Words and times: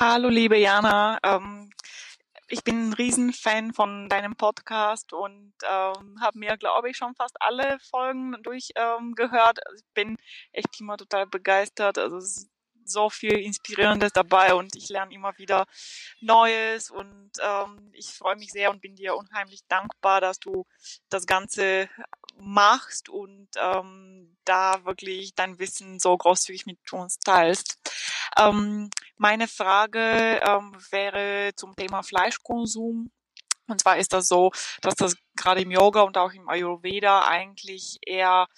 Hallo, 0.00 0.28
liebe 0.28 0.56
Jana. 0.56 1.18
Ähm, 1.24 1.70
ich 2.46 2.62
bin 2.62 2.90
ein 2.90 2.92
Riesenfan 2.92 3.72
von 3.72 4.08
deinem 4.08 4.36
Podcast 4.36 5.12
und 5.12 5.52
ähm, 5.68 6.20
habe 6.20 6.38
mir, 6.38 6.56
glaube 6.56 6.88
ich, 6.88 6.96
schon 6.96 7.16
fast 7.16 7.36
alle 7.40 7.80
Folgen 7.80 8.36
durchgehört. 8.44 9.58
Ähm, 9.58 9.74
ich 9.74 9.84
bin 9.94 10.16
echt 10.52 10.80
immer 10.80 10.96
total 10.98 11.26
begeistert. 11.26 11.98
Also 11.98 12.18
es 12.18 12.48
so 12.88 13.10
viel 13.10 13.38
Inspirierendes 13.38 14.12
dabei 14.12 14.54
und 14.54 14.74
ich 14.76 14.88
lerne 14.88 15.14
immer 15.14 15.36
wieder 15.38 15.66
Neues 16.20 16.90
und 16.90 17.30
ähm, 17.40 17.90
ich 17.92 18.08
freue 18.08 18.36
mich 18.36 18.50
sehr 18.50 18.70
und 18.70 18.80
bin 18.80 18.96
dir 18.96 19.16
unheimlich 19.16 19.60
dankbar, 19.68 20.20
dass 20.20 20.38
du 20.38 20.64
das 21.08 21.26
Ganze 21.26 21.88
machst 22.36 23.08
und 23.08 23.48
ähm, 23.56 24.36
da 24.44 24.84
wirklich 24.84 25.34
dein 25.34 25.58
Wissen 25.58 25.98
so 25.98 26.16
großzügig 26.16 26.66
mit 26.66 26.92
uns 26.92 27.18
teilst. 27.18 27.78
Ähm, 28.36 28.90
meine 29.16 29.48
Frage 29.48 30.40
ähm, 30.44 30.76
wäre 30.90 31.52
zum 31.56 31.74
Thema 31.74 32.02
Fleischkonsum. 32.02 33.10
Und 33.68 33.80
zwar 33.80 33.98
ist 33.98 34.12
das 34.12 34.28
so, 34.28 34.50
dass 34.80 34.94
das 34.94 35.14
gerade 35.36 35.62
im 35.62 35.70
Yoga 35.70 36.02
und 36.02 36.18
auch 36.18 36.32
im 36.32 36.48
Ayurveda 36.48 37.26
eigentlich 37.28 37.98
eher 38.04 38.48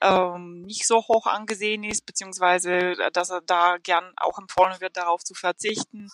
ähm, 0.00 0.62
nicht 0.62 0.86
so 0.86 0.96
hoch 0.96 1.26
angesehen 1.26 1.84
ist, 1.84 2.06
beziehungsweise 2.06 2.94
dass 3.12 3.30
er 3.30 3.42
da 3.42 3.76
gern 3.82 4.12
auch 4.16 4.38
empfohlen 4.38 4.80
wird, 4.80 4.96
darauf 4.96 5.22
zu 5.22 5.34
verzichten. 5.34 6.08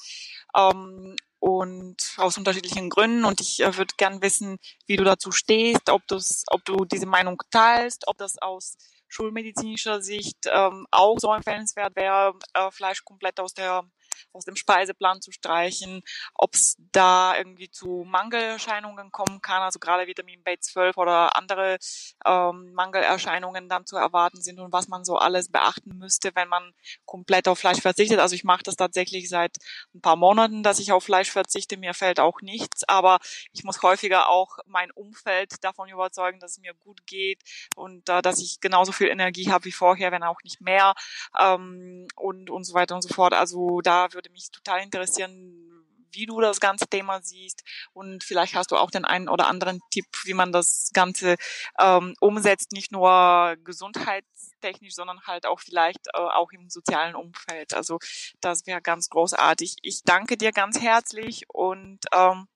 Ähm, 0.56 1.16
und 1.40 1.96
aus 2.18 2.36
unterschiedlichen 2.36 2.90
Gründen. 2.90 3.24
Und 3.24 3.40
ich 3.40 3.60
äh, 3.60 3.76
würde 3.76 3.94
gern 3.96 4.22
wissen, 4.22 4.58
wie 4.86 4.96
du 4.96 5.04
dazu 5.04 5.32
stehst, 5.32 5.88
ob, 5.88 6.02
ob 6.10 6.64
du 6.64 6.84
diese 6.84 7.06
Meinung 7.06 7.38
teilst, 7.50 8.06
ob 8.06 8.18
das 8.18 8.36
aus 8.38 8.76
schulmedizinischer 9.08 10.02
Sicht 10.02 10.46
ähm, 10.46 10.86
auch 10.90 11.18
so 11.18 11.32
empfehlenswert 11.32 11.96
wäre, 11.96 12.34
äh, 12.54 12.70
Fleisch 12.70 13.04
komplett 13.04 13.40
aus 13.40 13.54
der 13.54 13.84
aus 14.32 14.44
dem 14.44 14.56
Speiseplan 14.56 15.20
zu 15.20 15.32
streichen, 15.32 16.02
ob 16.34 16.54
es 16.54 16.76
da 16.92 17.36
irgendwie 17.36 17.70
zu 17.70 18.04
Mangelerscheinungen 18.06 19.10
kommen 19.12 19.40
kann, 19.40 19.62
also 19.62 19.78
gerade 19.78 20.06
Vitamin 20.06 20.42
B12 20.42 20.96
oder 20.96 21.36
andere 21.36 21.78
ähm, 22.24 22.72
Mangelerscheinungen 22.72 23.68
dann 23.68 23.86
zu 23.86 23.96
erwarten 23.96 24.40
sind 24.40 24.58
und 24.60 24.72
was 24.72 24.88
man 24.88 25.04
so 25.04 25.16
alles 25.16 25.50
beachten 25.50 25.96
müsste, 25.98 26.30
wenn 26.34 26.48
man 26.48 26.72
komplett 27.04 27.48
auf 27.48 27.58
Fleisch 27.58 27.80
verzichtet. 27.80 28.18
Also 28.18 28.34
ich 28.34 28.44
mache 28.44 28.62
das 28.62 28.76
tatsächlich 28.76 29.28
seit 29.28 29.56
ein 29.94 30.00
paar 30.00 30.16
Monaten, 30.16 30.62
dass 30.62 30.78
ich 30.78 30.92
auf 30.92 31.04
Fleisch 31.04 31.30
verzichte. 31.30 31.76
Mir 31.76 31.94
fällt 31.94 32.20
auch 32.20 32.40
nichts, 32.40 32.84
aber 32.88 33.18
ich 33.52 33.64
muss 33.64 33.82
häufiger 33.82 34.28
auch 34.28 34.58
mein 34.66 34.90
Umfeld 34.90 35.62
davon 35.64 35.88
überzeugen, 35.88 36.40
dass 36.40 36.52
es 36.52 36.58
mir 36.58 36.74
gut 36.74 37.06
geht 37.06 37.42
und 37.76 38.08
äh, 38.08 38.22
dass 38.22 38.38
ich 38.38 38.60
genauso 38.60 38.92
viel 38.92 39.08
Energie 39.08 39.50
habe 39.50 39.64
wie 39.64 39.72
vorher, 39.72 40.12
wenn 40.12 40.22
auch 40.22 40.42
nicht 40.42 40.60
mehr 40.60 40.94
ähm, 41.38 42.06
und 42.16 42.50
und 42.50 42.64
so 42.64 42.74
weiter 42.74 42.94
und 42.94 43.02
so 43.02 43.08
fort. 43.08 43.34
Also 43.34 43.80
da 43.80 44.09
würde 44.14 44.30
mich 44.30 44.50
total 44.50 44.82
interessieren, 44.82 45.70
wie 46.12 46.26
du 46.26 46.40
das 46.40 46.60
ganze 46.60 46.86
Thema 46.86 47.20
siehst 47.22 47.62
und 47.92 48.24
vielleicht 48.24 48.54
hast 48.54 48.70
du 48.70 48.76
auch 48.76 48.90
den 48.90 49.04
einen 49.04 49.28
oder 49.28 49.46
anderen 49.46 49.80
Tipp, 49.90 50.06
wie 50.24 50.34
man 50.34 50.52
das 50.52 50.90
Ganze 50.92 51.36
ähm, 51.78 52.14
umsetzt, 52.20 52.72
nicht 52.72 52.92
nur 52.92 53.56
gesundheitstechnisch, 53.64 54.94
sondern 54.94 55.20
halt 55.26 55.46
auch 55.46 55.60
vielleicht 55.60 56.08
äh, 56.14 56.18
auch 56.18 56.50
im 56.52 56.68
sozialen 56.68 57.14
Umfeld. 57.14 57.74
Also 57.74 57.98
das 58.40 58.66
wäre 58.66 58.82
ganz 58.82 59.08
großartig. 59.08 59.76
Ich 59.82 60.02
danke 60.04 60.36
dir 60.36 60.52
ganz 60.52 60.80
herzlich 60.80 61.44
und 61.48 62.00
ähm, 62.12 62.48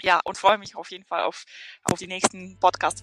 ja 0.00 0.20
und 0.24 0.38
freue 0.38 0.58
mich 0.58 0.76
auf 0.76 0.90
jeden 0.90 1.04
Fall 1.04 1.24
auf, 1.24 1.44
auf 1.84 1.98
die 1.98 2.06
nächsten 2.06 2.58
Podcasts. 2.60 3.02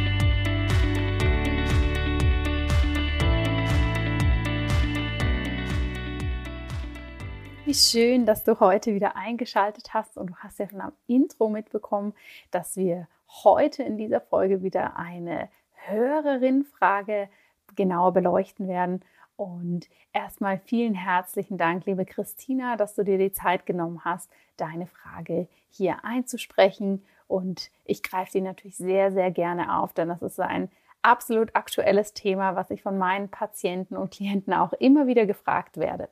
Wie 7.71 7.75
schön, 7.75 8.25
dass 8.25 8.43
du 8.43 8.59
heute 8.59 8.93
wieder 8.93 9.15
eingeschaltet 9.15 9.93
hast 9.93 10.17
und 10.17 10.31
du 10.31 10.35
hast 10.39 10.59
ja 10.59 10.67
schon 10.67 10.81
am 10.81 10.91
Intro 11.07 11.47
mitbekommen, 11.47 12.13
dass 12.51 12.75
wir 12.75 13.07
heute 13.45 13.81
in 13.81 13.97
dieser 13.97 14.19
Folge 14.19 14.61
wieder 14.61 14.97
eine 14.97 15.47
Hörerin-Frage 15.85 17.29
genauer 17.77 18.11
beleuchten 18.11 18.67
werden. 18.67 19.05
Und 19.37 19.87
erstmal 20.11 20.57
vielen 20.57 20.93
herzlichen 20.95 21.57
Dank, 21.57 21.85
liebe 21.85 22.03
Christina, 22.03 22.75
dass 22.75 22.95
du 22.95 23.05
dir 23.05 23.17
die 23.17 23.31
Zeit 23.31 23.65
genommen 23.65 24.03
hast, 24.03 24.29
deine 24.57 24.87
Frage 24.87 25.47
hier 25.69 26.03
einzusprechen. 26.03 27.05
Und 27.29 27.71
ich 27.85 28.03
greife 28.03 28.33
die 28.33 28.41
natürlich 28.41 28.75
sehr, 28.75 29.13
sehr 29.13 29.31
gerne 29.31 29.79
auf, 29.79 29.93
denn 29.93 30.09
das 30.09 30.21
ist 30.21 30.41
ein 30.41 30.69
absolut 31.03 31.55
aktuelles 31.55 32.13
Thema, 32.13 32.53
was 32.57 32.69
ich 32.69 32.81
von 32.81 32.97
meinen 32.97 33.29
Patienten 33.29 33.95
und 33.95 34.11
Klienten 34.11 34.53
auch 34.53 34.73
immer 34.73 35.07
wieder 35.07 35.25
gefragt 35.25 35.77
werde. 35.77 36.09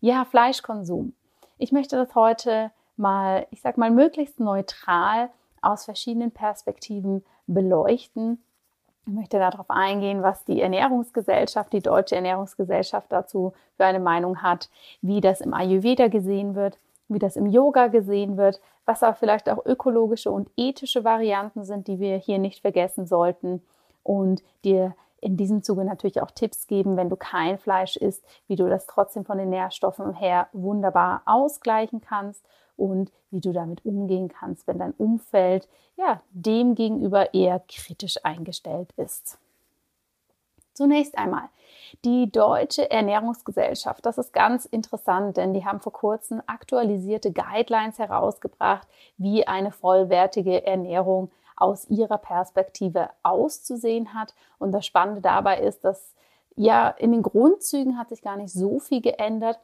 Ja, 0.00 0.24
Fleischkonsum. 0.24 1.14
Ich 1.58 1.72
möchte 1.72 1.96
das 1.96 2.14
heute 2.14 2.70
mal, 2.96 3.46
ich 3.50 3.62
sag 3.62 3.78
mal, 3.78 3.90
möglichst 3.90 4.40
neutral 4.40 5.30
aus 5.62 5.84
verschiedenen 5.84 6.30
Perspektiven 6.30 7.24
beleuchten. 7.46 8.42
Ich 9.06 9.12
möchte 9.12 9.38
darauf 9.38 9.70
eingehen, 9.70 10.22
was 10.22 10.44
die 10.44 10.60
Ernährungsgesellschaft, 10.60 11.72
die 11.72 11.80
Deutsche 11.80 12.16
Ernährungsgesellschaft 12.16 13.10
dazu 13.10 13.52
für 13.76 13.84
eine 13.84 14.00
Meinung 14.00 14.42
hat, 14.42 14.68
wie 15.00 15.20
das 15.20 15.40
im 15.40 15.54
Ayurveda 15.54 16.08
gesehen 16.08 16.54
wird, 16.54 16.78
wie 17.08 17.18
das 17.18 17.36
im 17.36 17.46
Yoga 17.46 17.86
gesehen 17.86 18.36
wird, 18.36 18.60
was 18.84 19.02
auch 19.02 19.16
vielleicht 19.16 19.48
auch 19.48 19.64
ökologische 19.64 20.30
und 20.30 20.50
ethische 20.56 21.04
Varianten 21.04 21.64
sind, 21.64 21.86
die 21.86 22.00
wir 22.00 22.16
hier 22.16 22.38
nicht 22.38 22.60
vergessen 22.60 23.06
sollten 23.06 23.62
und 24.02 24.42
dir 24.64 24.94
in 25.26 25.36
diesem 25.36 25.64
Zuge 25.64 25.84
natürlich 25.84 26.22
auch 26.22 26.30
Tipps 26.30 26.68
geben, 26.68 26.96
wenn 26.96 27.10
du 27.10 27.16
kein 27.16 27.58
Fleisch 27.58 27.96
isst, 27.96 28.24
wie 28.46 28.54
du 28.54 28.68
das 28.68 28.86
trotzdem 28.86 29.24
von 29.24 29.38
den 29.38 29.50
Nährstoffen 29.50 30.14
her 30.14 30.46
wunderbar 30.52 31.22
ausgleichen 31.26 32.00
kannst 32.00 32.46
und 32.76 33.10
wie 33.32 33.40
du 33.40 33.52
damit 33.52 33.84
umgehen 33.84 34.28
kannst, 34.28 34.68
wenn 34.68 34.78
dein 34.78 34.92
Umfeld 34.92 35.68
ja 35.96 36.22
dem 36.30 36.76
gegenüber 36.76 37.34
eher 37.34 37.60
kritisch 37.66 38.24
eingestellt 38.24 38.92
ist. 38.96 39.38
Zunächst 40.74 41.18
einmal 41.18 41.48
die 42.04 42.30
Deutsche 42.30 42.88
Ernährungsgesellschaft. 42.88 44.06
Das 44.06 44.18
ist 44.18 44.32
ganz 44.32 44.64
interessant, 44.64 45.38
denn 45.38 45.54
die 45.54 45.64
haben 45.64 45.80
vor 45.80 45.92
kurzem 45.92 46.40
aktualisierte 46.46 47.32
Guidelines 47.32 47.98
herausgebracht, 47.98 48.86
wie 49.16 49.44
eine 49.48 49.72
vollwertige 49.72 50.64
Ernährung 50.64 51.32
aus 51.56 51.88
ihrer 51.88 52.18
Perspektive 52.18 53.10
auszusehen 53.22 54.14
hat. 54.14 54.34
Und 54.58 54.72
das 54.72 54.86
Spannende 54.86 55.20
dabei 55.20 55.60
ist, 55.60 55.84
dass 55.84 56.14
ja 56.54 56.88
in 56.88 57.12
den 57.12 57.22
Grundzügen 57.22 57.98
hat 57.98 58.10
sich 58.10 58.22
gar 58.22 58.36
nicht 58.36 58.52
so 58.52 58.78
viel 58.78 59.00
geändert, 59.00 59.58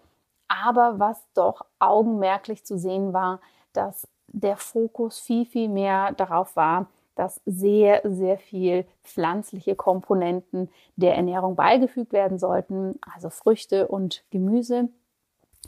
aber 0.48 0.98
was 0.98 1.22
doch 1.34 1.64
augenmerklich 1.78 2.64
zu 2.64 2.78
sehen 2.78 3.12
war, 3.12 3.40
dass 3.72 4.06
der 4.28 4.56
Fokus 4.56 5.18
viel, 5.18 5.46
viel 5.46 5.68
mehr 5.68 6.12
darauf 6.12 6.56
war, 6.56 6.86
dass 7.14 7.40
sehr, 7.44 8.00
sehr 8.04 8.38
viel 8.38 8.86
pflanzliche 9.04 9.74
Komponenten 9.74 10.70
der 10.96 11.14
Ernährung 11.14 11.56
beigefügt 11.56 12.12
werden 12.12 12.38
sollten, 12.38 12.98
also 13.14 13.28
Früchte 13.28 13.88
und 13.88 14.24
Gemüse, 14.30 14.88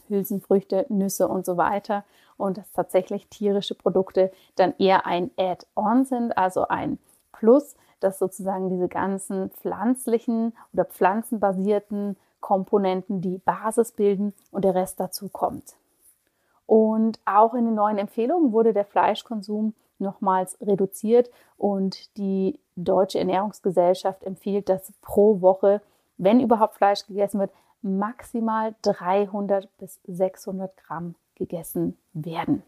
Hülsenfrüchte, 0.08 0.86
Nüsse 0.88 1.28
und 1.28 1.44
so 1.46 1.56
weiter 1.56 2.04
und 2.36 2.58
dass 2.58 2.70
tatsächlich 2.72 3.28
tierische 3.28 3.74
Produkte 3.74 4.32
dann 4.56 4.74
eher 4.78 5.06
ein 5.06 5.30
Add-on 5.36 6.04
sind, 6.04 6.36
also 6.36 6.68
ein 6.68 6.98
Plus, 7.32 7.76
dass 8.00 8.18
sozusagen 8.18 8.68
diese 8.68 8.88
ganzen 8.88 9.50
pflanzlichen 9.50 10.52
oder 10.72 10.84
pflanzenbasierten 10.84 12.16
Komponenten 12.40 13.20
die 13.20 13.38
Basis 13.38 13.92
bilden 13.92 14.34
und 14.50 14.64
der 14.64 14.74
Rest 14.74 15.00
dazu 15.00 15.28
kommt. 15.28 15.76
Und 16.66 17.18
auch 17.24 17.54
in 17.54 17.64
den 17.64 17.74
neuen 17.74 17.98
Empfehlungen 17.98 18.52
wurde 18.52 18.72
der 18.72 18.84
Fleischkonsum 18.84 19.74
nochmals 19.98 20.58
reduziert 20.60 21.30
und 21.56 22.16
die 22.16 22.58
Deutsche 22.76 23.18
Ernährungsgesellschaft 23.18 24.22
empfiehlt, 24.24 24.68
dass 24.68 24.92
pro 25.00 25.40
Woche, 25.40 25.80
wenn 26.18 26.40
überhaupt 26.40 26.76
Fleisch 26.76 27.06
gegessen 27.06 27.40
wird, 27.40 27.52
maximal 27.82 28.74
300 28.82 29.68
bis 29.78 30.00
600 30.06 30.76
Gramm 30.76 31.14
gegessen 31.34 31.96
werden. 32.12 32.62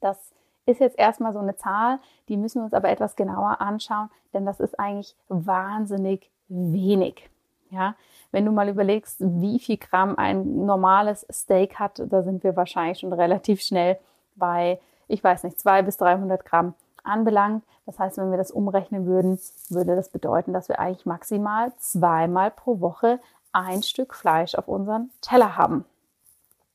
Das 0.00 0.32
ist 0.66 0.80
jetzt 0.80 0.98
erstmal 0.98 1.32
so 1.32 1.38
eine 1.38 1.56
Zahl, 1.56 1.98
die 2.28 2.36
müssen 2.36 2.60
wir 2.60 2.64
uns 2.64 2.74
aber 2.74 2.90
etwas 2.90 3.16
genauer 3.16 3.60
anschauen, 3.60 4.10
denn 4.34 4.44
das 4.44 4.60
ist 4.60 4.78
eigentlich 4.78 5.16
wahnsinnig 5.28 6.30
wenig. 6.48 7.28
Ja, 7.70 7.94
wenn 8.30 8.46
du 8.46 8.52
mal 8.52 8.68
überlegst, 8.68 9.16
wie 9.20 9.58
viel 9.58 9.76
Gramm 9.76 10.16
ein 10.16 10.64
normales 10.64 11.26
Steak 11.30 11.78
hat, 11.78 12.02
da 12.06 12.22
sind 12.22 12.42
wir 12.42 12.56
wahrscheinlich 12.56 13.00
schon 13.00 13.12
relativ 13.12 13.60
schnell 13.60 13.98
bei, 14.36 14.80
ich 15.06 15.22
weiß 15.22 15.44
nicht, 15.44 15.58
200 15.58 15.84
bis 15.84 15.96
300 15.98 16.44
Gramm 16.44 16.74
anbelangt. 17.04 17.64
Das 17.84 17.98
heißt, 17.98 18.18
wenn 18.18 18.30
wir 18.30 18.38
das 18.38 18.50
umrechnen 18.50 19.06
würden, 19.06 19.38
würde 19.70 19.96
das 19.96 20.10
bedeuten, 20.10 20.52
dass 20.52 20.68
wir 20.68 20.78
eigentlich 20.78 21.06
maximal 21.06 21.72
zweimal 21.78 22.50
pro 22.50 22.80
Woche 22.80 23.20
ein 23.52 23.82
Stück 23.82 24.14
Fleisch 24.14 24.54
auf 24.54 24.68
unseren 24.68 25.10
Teller 25.20 25.56
haben. 25.56 25.84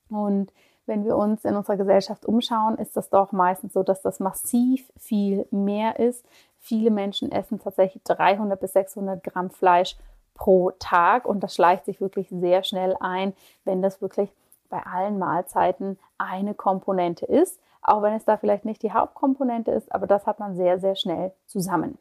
Und 0.09 0.51
wenn 0.85 1.05
wir 1.05 1.15
uns 1.15 1.45
in 1.45 1.55
unserer 1.55 1.77
Gesellschaft 1.77 2.25
umschauen, 2.25 2.77
ist 2.77 2.97
das 2.97 3.09
doch 3.09 3.31
meistens 3.31 3.73
so, 3.73 3.83
dass 3.83 4.01
das 4.01 4.19
massiv 4.19 4.91
viel 4.97 5.45
mehr 5.51 5.99
ist. 5.99 6.25
Viele 6.59 6.91
Menschen 6.91 7.31
essen 7.31 7.59
tatsächlich 7.59 8.03
300 8.03 8.59
bis 8.59 8.73
600 8.73 9.23
Gramm 9.23 9.49
Fleisch 9.49 9.97
pro 10.33 10.71
Tag 10.79 11.25
und 11.25 11.41
das 11.41 11.55
schleicht 11.55 11.85
sich 11.85 12.01
wirklich 12.01 12.27
sehr 12.29 12.63
schnell 12.63 12.95
ein, 12.99 13.33
wenn 13.65 13.81
das 13.81 14.01
wirklich 14.01 14.29
bei 14.69 14.81
allen 14.85 15.19
Mahlzeiten 15.19 15.99
eine 16.17 16.55
Komponente 16.55 17.25
ist, 17.25 17.59
auch 17.81 18.01
wenn 18.01 18.13
es 18.13 18.25
da 18.25 18.37
vielleicht 18.37 18.65
nicht 18.65 18.81
die 18.81 18.91
Hauptkomponente 18.91 19.71
ist, 19.71 19.93
aber 19.93 20.07
das 20.07 20.25
hat 20.25 20.39
man 20.39 20.55
sehr, 20.55 20.79
sehr 20.79 20.95
schnell 20.95 21.31
zusammen. 21.45 21.97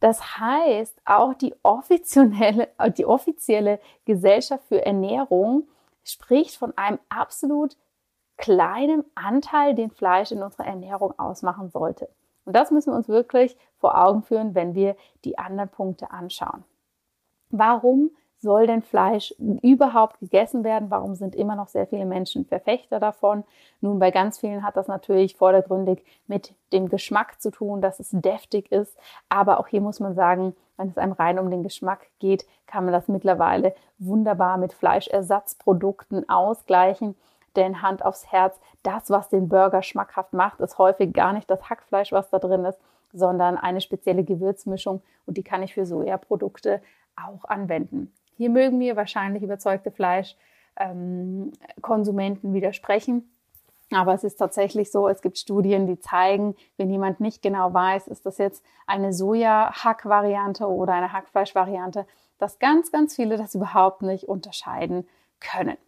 Das 0.00 0.38
heißt, 0.38 1.00
auch 1.04 1.34
die 1.34 1.54
offizielle, 1.62 2.68
die 2.96 3.06
offizielle 3.06 3.80
Gesellschaft 4.04 4.64
für 4.68 4.84
Ernährung 4.84 5.66
spricht 6.04 6.56
von 6.56 6.76
einem 6.76 6.98
absolut 7.08 7.76
kleinen 8.38 9.04
Anteil, 9.14 9.74
den 9.74 9.90
Fleisch 9.90 10.32
in 10.32 10.42
unserer 10.42 10.66
Ernährung 10.66 11.18
ausmachen 11.18 11.68
sollte. 11.68 12.08
Und 12.44 12.56
das 12.56 12.70
müssen 12.70 12.92
wir 12.92 12.96
uns 12.96 13.08
wirklich 13.08 13.58
vor 13.78 14.02
Augen 14.02 14.22
führen, 14.22 14.54
wenn 14.54 14.74
wir 14.74 14.96
die 15.24 15.38
anderen 15.38 15.68
Punkte 15.68 16.10
anschauen. 16.10 16.64
Warum 17.50 18.10
soll 18.40 18.66
denn 18.66 18.82
Fleisch 18.82 19.34
überhaupt 19.38 20.20
gegessen 20.20 20.62
werden? 20.64 20.90
Warum 20.90 21.14
sind 21.14 21.34
immer 21.34 21.56
noch 21.56 21.68
sehr 21.68 21.86
viele 21.86 22.06
Menschen 22.06 22.46
Verfechter 22.46 23.00
davon? 23.00 23.44
Nun, 23.80 23.98
bei 23.98 24.10
ganz 24.10 24.38
vielen 24.38 24.62
hat 24.62 24.76
das 24.76 24.86
natürlich 24.86 25.36
vordergründig 25.36 26.04
mit 26.26 26.54
dem 26.72 26.88
Geschmack 26.88 27.40
zu 27.40 27.50
tun, 27.50 27.80
dass 27.80 27.98
es 27.98 28.10
deftig 28.12 28.70
ist. 28.70 28.96
Aber 29.28 29.58
auch 29.58 29.66
hier 29.66 29.80
muss 29.80 29.98
man 29.98 30.14
sagen, 30.14 30.54
wenn 30.76 30.88
es 30.88 30.98
einem 30.98 31.12
rein 31.12 31.38
um 31.38 31.50
den 31.50 31.64
Geschmack 31.64 32.06
geht, 32.20 32.46
kann 32.66 32.84
man 32.84 32.92
das 32.92 33.08
mittlerweile 33.08 33.74
wunderbar 33.98 34.56
mit 34.58 34.72
Fleischersatzprodukten 34.72 36.28
ausgleichen. 36.28 37.16
Denn 37.56 37.82
Hand 37.82 38.04
aufs 38.04 38.30
Herz, 38.30 38.58
das, 38.82 39.10
was 39.10 39.28
den 39.28 39.48
Burger 39.48 39.82
schmackhaft 39.82 40.32
macht, 40.32 40.60
ist 40.60 40.78
häufig 40.78 41.12
gar 41.12 41.32
nicht 41.32 41.50
das 41.50 41.68
Hackfleisch, 41.68 42.12
was 42.12 42.30
da 42.30 42.38
drin 42.38 42.64
ist, 42.64 42.78
sondern 43.12 43.56
eine 43.56 43.80
spezielle 43.80 44.24
Gewürzmischung 44.24 45.02
und 45.26 45.36
die 45.36 45.42
kann 45.42 45.62
ich 45.62 45.74
für 45.74 45.86
Sojaprodukte 45.86 46.80
auch 47.16 47.44
anwenden. 47.44 48.12
Hier 48.36 48.50
mögen 48.50 48.78
mir 48.78 48.96
wahrscheinlich 48.96 49.42
überzeugte 49.42 49.90
Fleischkonsumenten 49.90 52.50
ähm, 52.50 52.54
widersprechen. 52.54 53.30
Aber 53.90 54.12
es 54.12 54.22
ist 54.22 54.36
tatsächlich 54.36 54.92
so, 54.92 55.08
es 55.08 55.22
gibt 55.22 55.38
Studien, 55.38 55.86
die 55.86 55.98
zeigen, 55.98 56.54
wenn 56.76 56.90
jemand 56.90 57.20
nicht 57.20 57.42
genau 57.42 57.72
weiß, 57.72 58.06
ist 58.08 58.26
das 58.26 58.36
jetzt 58.36 58.62
eine 58.86 59.14
Soja-Hack-Variante 59.14 60.66
oder 60.66 60.92
eine 60.92 61.12
Hackfleisch-Variante, 61.12 62.06
dass 62.38 62.58
ganz, 62.58 62.92
ganz 62.92 63.16
viele 63.16 63.38
das 63.38 63.54
überhaupt 63.54 64.02
nicht 64.02 64.28
unterscheiden 64.28 65.08
können. 65.40 65.78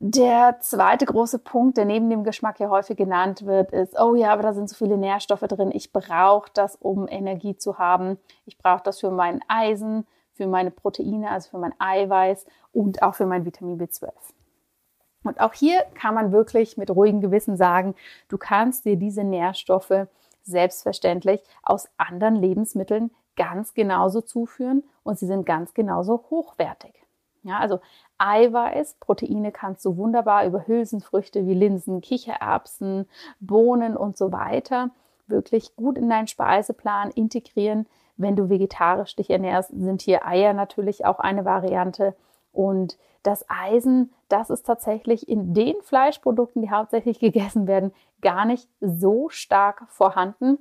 Der 0.00 0.56
zweite 0.60 1.06
große 1.06 1.38
Punkt, 1.38 1.76
der 1.76 1.84
neben 1.84 2.10
dem 2.10 2.24
Geschmack 2.24 2.60
ja 2.60 2.68
häufig 2.68 2.96
genannt 2.96 3.46
wird, 3.46 3.72
ist, 3.72 3.98
oh 3.98 4.14
ja, 4.14 4.32
aber 4.32 4.42
da 4.42 4.52
sind 4.52 4.68
so 4.68 4.74
viele 4.74 4.98
Nährstoffe 4.98 5.40
drin. 5.40 5.70
Ich 5.72 5.92
brauche 5.92 6.50
das, 6.52 6.76
um 6.76 7.08
Energie 7.08 7.56
zu 7.56 7.78
haben. 7.78 8.18
Ich 8.44 8.58
brauche 8.58 8.82
das 8.82 9.00
für 9.00 9.10
mein 9.10 9.40
Eisen, 9.48 10.06
für 10.32 10.46
meine 10.46 10.70
Proteine, 10.70 11.30
also 11.30 11.50
für 11.50 11.58
mein 11.58 11.74
Eiweiß 11.78 12.44
und 12.72 13.02
auch 13.02 13.14
für 13.14 13.26
mein 13.26 13.44
Vitamin 13.44 13.78
B12. 13.78 14.10
Und 15.22 15.40
auch 15.40 15.54
hier 15.54 15.80
kann 15.94 16.14
man 16.14 16.32
wirklich 16.32 16.76
mit 16.76 16.90
ruhigem 16.90 17.20
Gewissen 17.20 17.56
sagen, 17.56 17.94
du 18.28 18.36
kannst 18.36 18.84
dir 18.84 18.96
diese 18.96 19.24
Nährstoffe 19.24 20.06
selbstverständlich 20.42 21.42
aus 21.62 21.88
anderen 21.96 22.36
Lebensmitteln 22.36 23.10
ganz 23.36 23.74
genauso 23.74 24.20
zuführen 24.20 24.82
und 25.02 25.18
sie 25.18 25.26
sind 25.26 25.46
ganz 25.46 25.72
genauso 25.72 26.24
hochwertig. 26.30 27.03
Ja, 27.44 27.58
also 27.58 27.80
Eiweiß, 28.18 28.96
Proteine 29.00 29.52
kannst 29.52 29.84
du 29.84 29.96
wunderbar 29.96 30.46
über 30.46 30.66
Hülsenfrüchte 30.66 31.46
wie 31.46 31.54
Linsen, 31.54 32.00
Kichererbsen, 32.00 33.06
Bohnen 33.38 33.96
und 33.96 34.16
so 34.16 34.32
weiter 34.32 34.90
wirklich 35.26 35.74
gut 35.76 35.98
in 35.98 36.08
deinen 36.08 36.26
Speiseplan 36.26 37.10
integrieren. 37.10 37.86
Wenn 38.16 38.36
du 38.36 38.48
vegetarisch 38.48 39.16
dich 39.16 39.30
ernährst, 39.30 39.70
sind 39.70 40.02
hier 40.02 40.26
Eier 40.26 40.52
natürlich 40.52 41.04
auch 41.04 41.18
eine 41.18 41.44
Variante. 41.44 42.14
Und 42.52 42.96
das 43.22 43.44
Eisen, 43.48 44.12
das 44.28 44.50
ist 44.50 44.64
tatsächlich 44.64 45.28
in 45.28 45.54
den 45.54 45.74
Fleischprodukten, 45.82 46.62
die 46.62 46.70
hauptsächlich 46.70 47.18
gegessen 47.20 47.66
werden, 47.66 47.92
gar 48.20 48.44
nicht 48.44 48.68
so 48.80 49.28
stark 49.28 49.86
vorhanden. 49.88 50.58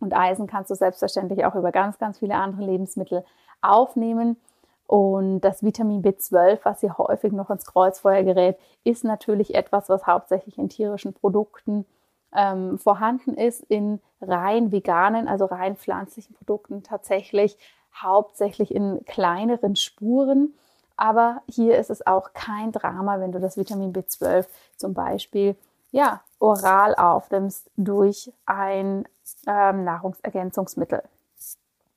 Und 0.00 0.14
Eisen 0.14 0.46
kannst 0.46 0.70
du 0.70 0.74
selbstverständlich 0.74 1.46
auch 1.46 1.54
über 1.54 1.72
ganz, 1.72 1.98
ganz 1.98 2.18
viele 2.18 2.34
andere 2.34 2.64
Lebensmittel 2.64 3.24
aufnehmen. 3.62 4.36
Und 4.86 5.40
das 5.40 5.62
Vitamin 5.62 6.02
B12, 6.02 6.60
was 6.62 6.80
hier 6.80 6.98
häufig 6.98 7.32
noch 7.32 7.50
ins 7.50 7.64
Kreuzfeuer 7.64 8.22
gerät, 8.22 8.58
ist 8.84 9.04
natürlich 9.04 9.54
etwas, 9.54 9.88
was 9.88 10.06
hauptsächlich 10.06 10.58
in 10.58 10.68
tierischen 10.68 11.14
Produkten 11.14 11.86
ähm, 12.34 12.78
vorhanden 12.78 13.34
ist, 13.34 13.62
in 13.62 14.00
rein 14.20 14.72
veganen, 14.72 15.28
also 15.28 15.46
rein 15.46 15.76
pflanzlichen 15.76 16.34
Produkten 16.34 16.82
tatsächlich 16.82 17.56
hauptsächlich 17.94 18.74
in 18.74 19.04
kleineren 19.06 19.76
Spuren. 19.76 20.54
Aber 20.96 21.42
hier 21.48 21.78
ist 21.78 21.90
es 21.90 22.06
auch 22.06 22.32
kein 22.34 22.72
Drama, 22.72 23.20
wenn 23.20 23.32
du 23.32 23.40
das 23.40 23.56
Vitamin 23.56 23.92
B12 23.92 24.46
zum 24.76 24.94
Beispiel 24.94 25.56
ja, 25.90 26.20
oral 26.40 26.94
aufnimmst 26.96 27.70
durch 27.76 28.32
ein 28.46 29.06
ähm, 29.46 29.84
Nahrungsergänzungsmittel. 29.84 31.02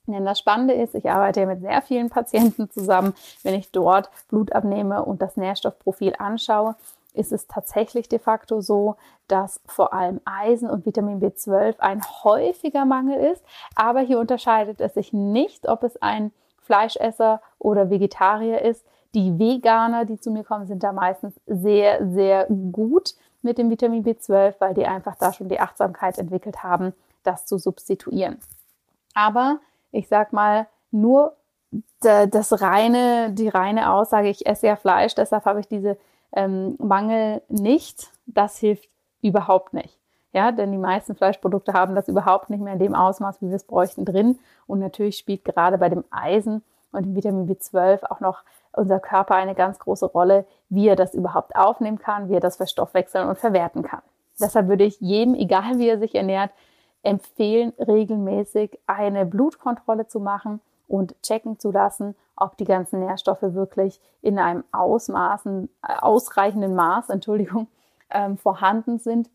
Denn 0.07 0.25
das 0.25 0.39
Spannende 0.39 0.73
ist, 0.73 0.95
ich 0.95 1.09
arbeite 1.09 1.45
mit 1.45 1.61
sehr 1.61 1.81
vielen 1.81 2.09
Patienten 2.09 2.69
zusammen. 2.71 3.13
Wenn 3.43 3.55
ich 3.55 3.71
dort 3.71 4.09
Blut 4.29 4.53
abnehme 4.53 5.03
und 5.03 5.21
das 5.21 5.35
Nährstoffprofil 5.35 6.15
anschaue, 6.17 6.75
ist 7.13 7.33
es 7.33 7.47
tatsächlich 7.47 8.07
de 8.07 8.19
facto 8.19 8.61
so, 8.61 8.95
dass 9.27 9.59
vor 9.65 9.93
allem 9.93 10.21
Eisen 10.23 10.69
und 10.69 10.85
Vitamin 10.85 11.19
B12 11.19 11.79
ein 11.79 12.01
häufiger 12.23 12.85
Mangel 12.85 13.19
ist. 13.31 13.43
Aber 13.75 13.99
hier 13.99 14.19
unterscheidet 14.19 14.79
es 14.79 14.93
sich 14.93 15.11
nicht, 15.11 15.67
ob 15.67 15.83
es 15.83 16.01
ein 16.01 16.31
Fleischesser 16.61 17.41
oder 17.59 17.89
Vegetarier 17.89 18.61
ist. 18.61 18.85
Die 19.13 19.37
Veganer, 19.39 20.05
die 20.05 20.19
zu 20.19 20.31
mir 20.31 20.43
kommen, 20.43 20.67
sind 20.67 20.83
da 20.83 20.93
meistens 20.93 21.33
sehr, 21.47 22.07
sehr 22.07 22.45
gut 22.71 23.15
mit 23.41 23.57
dem 23.57 23.69
Vitamin 23.69 24.03
B12, 24.03 24.55
weil 24.59 24.73
die 24.73 24.85
einfach 24.85 25.15
da 25.15 25.33
schon 25.33 25.49
die 25.49 25.59
Achtsamkeit 25.59 26.17
entwickelt 26.17 26.63
haben, 26.63 26.93
das 27.23 27.45
zu 27.45 27.57
substituieren. 27.57 28.37
Aber 29.13 29.59
ich 29.97 30.07
sag 30.07 30.31
mal, 30.31 30.67
nur 30.91 31.35
das 32.01 32.61
reine, 32.61 33.31
die 33.31 33.49
reine 33.49 33.91
Aussage, 33.91 34.29
ich 34.29 34.45
esse 34.45 34.67
ja 34.67 34.75
Fleisch, 34.75 35.15
deshalb 35.15 35.45
habe 35.45 35.59
ich 35.59 35.67
diese 35.67 35.97
ähm, 36.31 36.75
Mangel 36.77 37.41
nicht, 37.49 38.11
das 38.25 38.57
hilft 38.57 38.87
überhaupt 39.21 39.73
nicht. 39.73 39.97
Ja, 40.33 40.51
denn 40.51 40.71
die 40.71 40.77
meisten 40.77 41.15
Fleischprodukte 41.15 41.73
haben 41.73 41.95
das 41.95 42.07
überhaupt 42.07 42.49
nicht 42.49 42.61
mehr 42.61 42.73
in 42.73 42.79
dem 42.79 42.93
Ausmaß, 42.93 43.41
wie 43.41 43.49
wir 43.49 43.55
es 43.55 43.63
bräuchten, 43.63 44.05
drin. 44.05 44.37
Und 44.67 44.79
natürlich 44.79 45.17
spielt 45.17 45.43
gerade 45.43 45.79
bei 45.79 45.89
dem 45.89 46.03
Eisen 46.11 46.63
und 46.91 47.05
dem 47.05 47.15
Vitamin 47.15 47.49
B12 47.49 48.03
auch 48.05 48.19
noch 48.19 48.43
unser 48.73 48.99
Körper 48.99 49.35
eine 49.35 49.55
ganz 49.55 49.79
große 49.79 50.05
Rolle, 50.05 50.45
wie 50.69 50.87
er 50.87 50.95
das 50.95 51.15
überhaupt 51.15 51.55
aufnehmen 51.55 51.97
kann, 51.97 52.29
wie 52.29 52.35
er 52.35 52.39
das 52.39 52.57
verstoffwechseln 52.57 53.27
und 53.27 53.39
verwerten 53.39 53.81
kann. 53.81 54.01
Deshalb 54.39 54.67
würde 54.67 54.83
ich 54.83 54.99
jedem, 54.99 55.33
egal 55.33 55.79
wie 55.79 55.87
er 55.87 55.97
sich 55.97 56.13
ernährt, 56.13 56.51
empfehlen, 57.07 57.71
regelmäßig 57.79 58.77
eine 58.85 59.25
Blutkontrolle 59.25 60.07
zu 60.07 60.19
machen 60.19 60.59
und 60.89 61.15
checken 61.23 61.57
zu 61.57 61.71
lassen, 61.71 62.15
ob 62.35 62.57
die 62.57 62.65
ganzen 62.65 62.99
Nährstoffe 62.99 63.41
wirklich 63.41 64.01
in 64.21 64.37
einem 64.37 64.65
Ausmaßen, 64.73 65.69
äh, 65.87 65.95
ausreichenden 65.99 66.75
Maß, 66.75 67.09
Entschuldigung, 67.09 67.67
ähm, 68.09 68.37
vorhanden 68.37 68.99
sind 68.99 69.29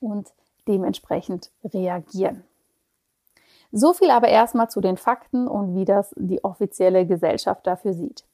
und 0.00 0.32
dementsprechend 0.66 1.50
reagieren. 1.62 2.44
So 3.70 3.92
viel 3.92 4.10
aber 4.10 4.28
erstmal 4.28 4.70
zu 4.70 4.80
den 4.80 4.96
Fakten 4.96 5.46
und 5.46 5.74
wie 5.74 5.84
das 5.84 6.14
die 6.16 6.42
offizielle 6.42 7.06
Gesellschaft 7.06 7.66
dafür 7.66 7.92
sieht. 7.92 8.24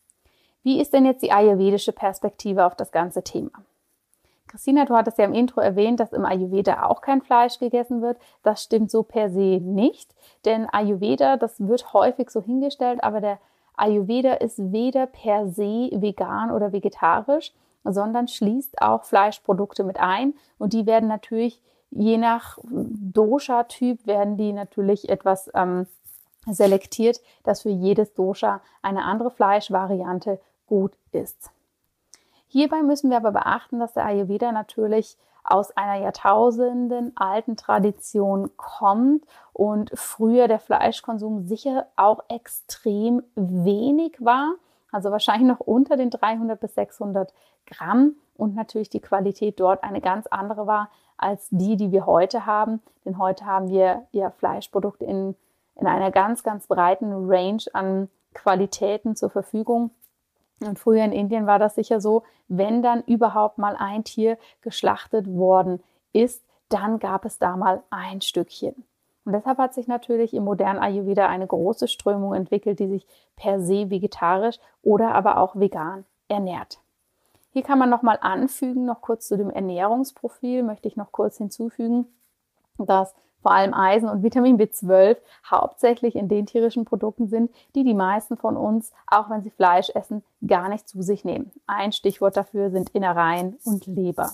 Wie 0.62 0.80
ist 0.80 0.92
denn 0.92 1.04
jetzt 1.06 1.22
die 1.22 1.32
ayurvedische 1.32 1.92
Perspektive 1.92 2.64
auf 2.64 2.76
das 2.76 2.92
ganze 2.92 3.24
Thema? 3.24 3.50
Christina, 4.54 4.84
du 4.84 4.94
hattest 4.94 5.18
ja 5.18 5.24
im 5.24 5.34
Intro 5.34 5.60
erwähnt, 5.60 5.98
dass 5.98 6.12
im 6.12 6.24
Ayurveda 6.24 6.84
auch 6.84 7.00
kein 7.00 7.22
Fleisch 7.22 7.58
gegessen 7.58 8.02
wird. 8.02 8.18
Das 8.44 8.62
stimmt 8.62 8.88
so 8.88 9.02
per 9.02 9.28
se 9.28 9.58
nicht, 9.60 10.14
denn 10.44 10.68
Ayurveda, 10.70 11.36
das 11.36 11.58
wird 11.58 11.92
häufig 11.92 12.30
so 12.30 12.40
hingestellt, 12.40 13.02
aber 13.02 13.20
der 13.20 13.40
Ayurveda 13.76 14.34
ist 14.34 14.70
weder 14.70 15.06
per 15.06 15.48
se 15.48 15.90
vegan 15.92 16.52
oder 16.52 16.72
vegetarisch, 16.72 17.52
sondern 17.82 18.28
schließt 18.28 18.80
auch 18.80 19.02
Fleischprodukte 19.02 19.82
mit 19.82 19.98
ein 19.98 20.34
und 20.56 20.72
die 20.72 20.86
werden 20.86 21.08
natürlich 21.08 21.60
je 21.90 22.16
nach 22.16 22.56
Dosha-Typ 22.62 24.06
werden 24.06 24.36
die 24.36 24.52
natürlich 24.52 25.08
etwas 25.08 25.50
ähm, 25.54 25.88
selektiert, 26.46 27.20
dass 27.42 27.62
für 27.62 27.70
jedes 27.70 28.14
Dosha 28.14 28.60
eine 28.82 29.02
andere 29.02 29.32
Fleischvariante 29.32 30.40
gut 30.68 30.92
ist. 31.10 31.50
Hierbei 32.54 32.84
müssen 32.84 33.10
wir 33.10 33.16
aber 33.16 33.32
beachten, 33.32 33.80
dass 33.80 33.94
der 33.94 34.06
Ayurveda 34.06 34.52
natürlich 34.52 35.18
aus 35.42 35.76
einer 35.76 36.00
Jahrtausenden 36.00 37.10
alten 37.16 37.56
Tradition 37.56 38.56
kommt 38.56 39.24
und 39.52 39.90
früher 39.96 40.46
der 40.46 40.60
Fleischkonsum 40.60 41.48
sicher 41.48 41.88
auch 41.96 42.22
extrem 42.28 43.24
wenig 43.34 44.24
war, 44.24 44.54
also 44.92 45.10
wahrscheinlich 45.10 45.48
noch 45.48 45.58
unter 45.58 45.96
den 45.96 46.10
300 46.10 46.60
bis 46.60 46.76
600 46.76 47.34
Gramm 47.66 48.14
und 48.36 48.54
natürlich 48.54 48.88
die 48.88 49.00
Qualität 49.00 49.58
dort 49.58 49.82
eine 49.82 50.00
ganz 50.00 50.28
andere 50.28 50.68
war 50.68 50.90
als 51.16 51.48
die, 51.50 51.74
die 51.76 51.90
wir 51.90 52.06
heute 52.06 52.46
haben. 52.46 52.80
Denn 53.04 53.18
heute 53.18 53.46
haben 53.46 53.68
wir 53.68 54.06
ja 54.12 54.30
Fleischprodukte 54.30 55.04
in, 55.04 55.34
in 55.74 55.88
einer 55.88 56.12
ganz, 56.12 56.44
ganz 56.44 56.68
breiten 56.68 57.10
Range 57.28 57.64
an 57.72 58.08
Qualitäten 58.32 59.16
zur 59.16 59.30
Verfügung. 59.30 59.90
Und 60.60 60.78
früher 60.78 61.04
in 61.04 61.12
Indien 61.12 61.46
war 61.46 61.58
das 61.58 61.74
sicher 61.74 62.00
so, 62.00 62.22
wenn 62.48 62.82
dann 62.82 63.02
überhaupt 63.02 63.58
mal 63.58 63.76
ein 63.76 64.04
Tier 64.04 64.38
geschlachtet 64.60 65.26
worden 65.26 65.82
ist, 66.12 66.44
dann 66.68 66.98
gab 66.98 67.24
es 67.24 67.38
da 67.38 67.56
mal 67.56 67.82
ein 67.90 68.20
Stückchen. 68.20 68.84
Und 69.24 69.32
deshalb 69.32 69.58
hat 69.58 69.74
sich 69.74 69.88
natürlich 69.88 70.34
im 70.34 70.44
modernen 70.44 70.78
Ayurveda 70.78 71.28
eine 71.28 71.46
große 71.46 71.88
Strömung 71.88 72.34
entwickelt, 72.34 72.78
die 72.78 72.88
sich 72.88 73.06
per 73.36 73.60
se 73.60 73.90
vegetarisch 73.90 74.58
oder 74.82 75.14
aber 75.14 75.38
auch 75.38 75.56
vegan 75.56 76.04
ernährt. 76.28 76.80
Hier 77.50 77.62
kann 77.62 77.78
man 77.78 77.88
nochmal 77.88 78.18
anfügen, 78.20 78.84
noch 78.84 79.00
kurz 79.00 79.28
zu 79.28 79.36
dem 79.36 79.50
Ernährungsprofil 79.50 80.62
möchte 80.62 80.88
ich 80.88 80.96
noch 80.96 81.12
kurz 81.12 81.38
hinzufügen, 81.38 82.06
dass 82.78 83.14
vor 83.44 83.52
allem 83.52 83.74
Eisen 83.74 84.08
und 84.08 84.22
Vitamin 84.22 84.56
B12 84.56 85.18
hauptsächlich 85.44 86.16
in 86.16 86.28
den 86.28 86.46
tierischen 86.46 86.86
Produkten 86.86 87.28
sind, 87.28 87.50
die 87.74 87.84
die 87.84 87.92
meisten 87.92 88.38
von 88.38 88.56
uns, 88.56 88.90
auch 89.06 89.28
wenn 89.28 89.42
sie 89.42 89.50
Fleisch 89.50 89.90
essen, 89.90 90.24
gar 90.46 90.70
nicht 90.70 90.88
zu 90.88 91.02
sich 91.02 91.26
nehmen. 91.26 91.52
Ein 91.66 91.92
Stichwort 91.92 92.38
dafür 92.38 92.70
sind 92.70 92.88
Innereien 92.90 93.58
und 93.66 93.86
Leber. 93.86 94.30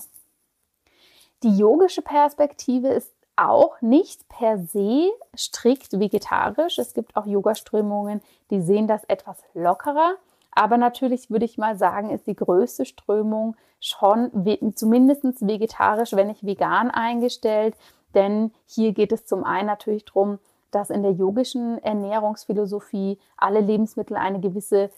Die 1.43 1.57
yogische 1.57 2.01
Perspektive 2.01 2.87
ist 2.87 3.13
auch 3.35 3.81
nicht 3.81 4.29
per 4.29 4.59
se 4.59 5.09
strikt 5.35 5.99
vegetarisch. 5.99 6.79
Es 6.79 6.93
gibt 6.93 7.17
auch 7.17 7.25
Yoga-Strömungen, 7.25 8.21
die 8.49 8.61
sehen 8.61 8.87
das 8.87 9.03
etwas 9.05 9.43
lockerer. 9.53 10.15
Aber 10.51 10.77
natürlich 10.77 11.29
würde 11.29 11.45
ich 11.45 11.57
mal 11.57 11.77
sagen, 11.77 12.11
ist 12.11 12.27
die 12.27 12.35
größte 12.35 12.85
Strömung 12.85 13.57
schon 13.81 14.31
zumindest 14.75 15.45
vegetarisch, 15.45 16.13
wenn 16.13 16.27
nicht 16.27 16.45
vegan 16.45 16.91
eingestellt. 16.91 17.75
Denn 18.15 18.51
hier 18.65 18.93
geht 18.93 19.11
es 19.11 19.25
zum 19.25 19.43
einen 19.43 19.67
natürlich 19.67 20.05
darum, 20.05 20.39
dass 20.71 20.89
in 20.89 21.03
der 21.03 21.11
yogischen 21.11 21.77
Ernährungsphilosophie 21.83 23.19
alle 23.37 23.59
Lebensmittel 23.59 24.15
eine 24.15 24.39
gewisse 24.39 24.89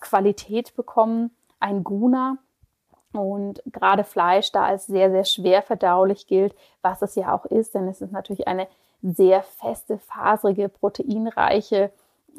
Qualität 0.00 0.74
bekommen, 0.74 1.30
ein 1.60 1.84
Guna. 1.84 2.38
Und 3.12 3.62
gerade 3.66 4.02
Fleisch 4.02 4.50
da 4.50 4.64
als 4.64 4.86
sehr, 4.86 5.10
sehr 5.10 5.24
schwer 5.24 5.62
verdaulich 5.62 6.26
gilt, 6.26 6.54
was 6.82 7.00
es 7.00 7.14
ja 7.14 7.32
auch 7.32 7.44
ist, 7.44 7.74
denn 7.74 7.86
es 7.86 8.00
ist 8.00 8.10
natürlich 8.10 8.48
eine 8.48 8.66
sehr 9.02 9.42
feste, 9.42 9.98
faserige, 9.98 10.68
proteinreiche 10.68 11.92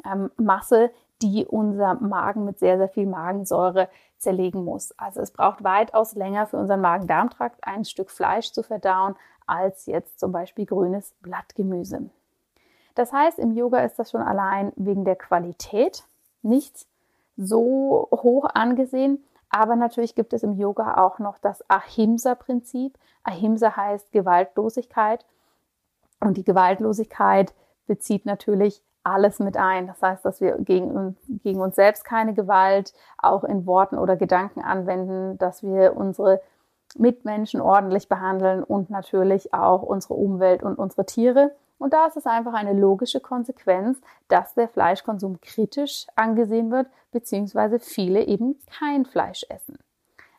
ähm, 0.04 0.30
Masse, 0.36 0.90
die 1.22 1.46
unser 1.46 1.94
Magen 1.94 2.44
mit 2.44 2.58
sehr, 2.58 2.78
sehr 2.78 2.88
viel 2.88 3.06
Magensäure 3.06 3.88
zerlegen 4.18 4.64
muss. 4.64 4.92
Also 4.98 5.20
es 5.20 5.30
braucht 5.30 5.64
weitaus 5.64 6.14
länger 6.14 6.46
für 6.46 6.56
unseren 6.56 6.80
Magen-Darm-Trakt 6.80 7.60
ein 7.62 7.84
Stück 7.84 8.10
Fleisch 8.10 8.52
zu 8.52 8.62
verdauen, 8.62 9.16
als 9.46 9.86
jetzt 9.86 10.18
zum 10.18 10.32
Beispiel 10.32 10.66
grünes 10.66 11.14
Blattgemüse. 11.20 12.10
Das 12.94 13.12
heißt, 13.12 13.38
im 13.38 13.52
Yoga 13.52 13.80
ist 13.80 13.98
das 13.98 14.10
schon 14.10 14.22
allein 14.22 14.72
wegen 14.76 15.04
der 15.04 15.16
Qualität 15.16 16.04
nicht 16.42 16.86
so 17.36 18.08
hoch 18.10 18.46
angesehen. 18.54 19.22
Aber 19.50 19.76
natürlich 19.76 20.14
gibt 20.14 20.32
es 20.32 20.42
im 20.42 20.54
Yoga 20.54 21.04
auch 21.04 21.18
noch 21.18 21.38
das 21.38 21.62
Ahimsa-Prinzip. 21.70 22.98
Ahimsa 23.22 23.76
heißt 23.76 24.12
Gewaltlosigkeit. 24.12 25.24
Und 26.20 26.36
die 26.36 26.44
Gewaltlosigkeit 26.44 27.54
bezieht 27.86 28.26
natürlich 28.26 28.82
alles 29.06 29.38
mit 29.38 29.56
ein. 29.56 29.86
Das 29.86 30.02
heißt, 30.02 30.24
dass 30.24 30.40
wir 30.40 30.58
gegen, 30.58 31.16
gegen 31.42 31.60
uns 31.60 31.76
selbst 31.76 32.04
keine 32.04 32.34
Gewalt 32.34 32.92
auch 33.18 33.44
in 33.44 33.64
Worten 33.66 33.98
oder 33.98 34.16
Gedanken 34.16 34.60
anwenden, 34.60 35.38
dass 35.38 35.62
wir 35.62 35.96
unsere 35.96 36.40
Mitmenschen 36.96 37.60
ordentlich 37.60 38.08
behandeln 38.08 38.62
und 38.62 38.90
natürlich 38.90 39.54
auch 39.54 39.82
unsere 39.82 40.14
Umwelt 40.14 40.62
und 40.62 40.76
unsere 40.76 41.06
Tiere. 41.06 41.52
Und 41.78 41.92
da 41.92 42.06
ist 42.06 42.16
es 42.16 42.26
einfach 42.26 42.54
eine 42.54 42.72
logische 42.72 43.20
Konsequenz, 43.20 44.00
dass 44.28 44.54
der 44.54 44.68
Fleischkonsum 44.68 45.40
kritisch 45.40 46.06
angesehen 46.16 46.70
wird, 46.70 46.88
beziehungsweise 47.12 47.78
viele 47.78 48.24
eben 48.24 48.58
kein 48.78 49.04
Fleisch 49.04 49.44
essen. 49.50 49.78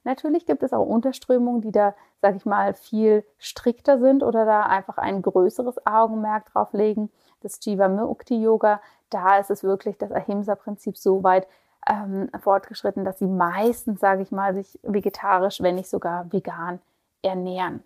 Natürlich 0.03 0.45
gibt 0.45 0.63
es 0.63 0.73
auch 0.73 0.85
Unterströmungen, 0.85 1.61
die 1.61 1.71
da, 1.71 1.93
sag 2.21 2.35
ich 2.35 2.45
mal, 2.45 2.73
viel 2.73 3.23
strikter 3.37 3.99
sind 3.99 4.23
oder 4.23 4.45
da 4.45 4.63
einfach 4.63 4.97
ein 4.97 5.21
größeres 5.21 5.85
Augenmerk 5.85 6.45
drauf 6.51 6.73
legen. 6.73 7.11
Das 7.41 7.59
Jiva 7.63 7.87
Mukti 7.87 8.41
Yoga, 8.41 8.81
da 9.09 9.37
ist 9.37 9.51
es 9.51 9.63
wirklich 9.63 9.97
das 9.97 10.11
Ahimsa-Prinzip 10.11 10.97
so 10.97 11.23
weit 11.23 11.47
ähm, 11.87 12.29
fortgeschritten, 12.39 13.05
dass 13.05 13.19
sie 13.19 13.27
meistens, 13.27 13.99
sage 13.99 14.21
ich 14.21 14.31
mal, 14.31 14.53
sich 14.53 14.79
vegetarisch, 14.83 15.61
wenn 15.61 15.75
nicht 15.75 15.89
sogar 15.89 16.31
vegan 16.31 16.79
ernähren. 17.21 17.83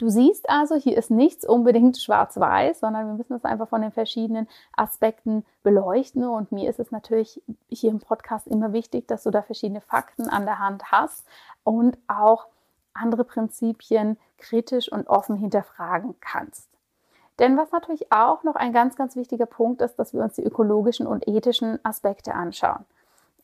Du 0.00 0.08
siehst 0.08 0.48
also, 0.48 0.76
hier 0.76 0.96
ist 0.96 1.10
nichts 1.10 1.46
unbedingt 1.46 1.98
schwarz-weiß, 1.98 2.80
sondern 2.80 3.06
wir 3.08 3.14
müssen 3.14 3.36
es 3.36 3.44
einfach 3.44 3.68
von 3.68 3.82
den 3.82 3.92
verschiedenen 3.92 4.48
Aspekten 4.74 5.44
beleuchten. 5.62 6.24
Und 6.24 6.52
mir 6.52 6.70
ist 6.70 6.80
es 6.80 6.90
natürlich 6.90 7.42
hier 7.68 7.90
im 7.90 7.98
Podcast 7.98 8.46
immer 8.46 8.72
wichtig, 8.72 9.06
dass 9.08 9.24
du 9.24 9.30
da 9.30 9.42
verschiedene 9.42 9.82
Fakten 9.82 10.30
an 10.30 10.46
der 10.46 10.58
Hand 10.58 10.90
hast 10.90 11.26
und 11.64 11.98
auch 12.08 12.46
andere 12.94 13.24
Prinzipien 13.24 14.16
kritisch 14.38 14.90
und 14.90 15.06
offen 15.06 15.36
hinterfragen 15.36 16.14
kannst. 16.20 16.69
Denn 17.40 17.56
was 17.56 17.72
natürlich 17.72 18.12
auch 18.12 18.44
noch 18.44 18.54
ein 18.54 18.72
ganz, 18.72 18.96
ganz 18.96 19.16
wichtiger 19.16 19.46
Punkt 19.46 19.80
ist, 19.80 19.96
dass 19.96 20.12
wir 20.12 20.22
uns 20.22 20.34
die 20.34 20.44
ökologischen 20.44 21.06
und 21.06 21.26
ethischen 21.26 21.82
Aspekte 21.82 22.34
anschauen. 22.34 22.84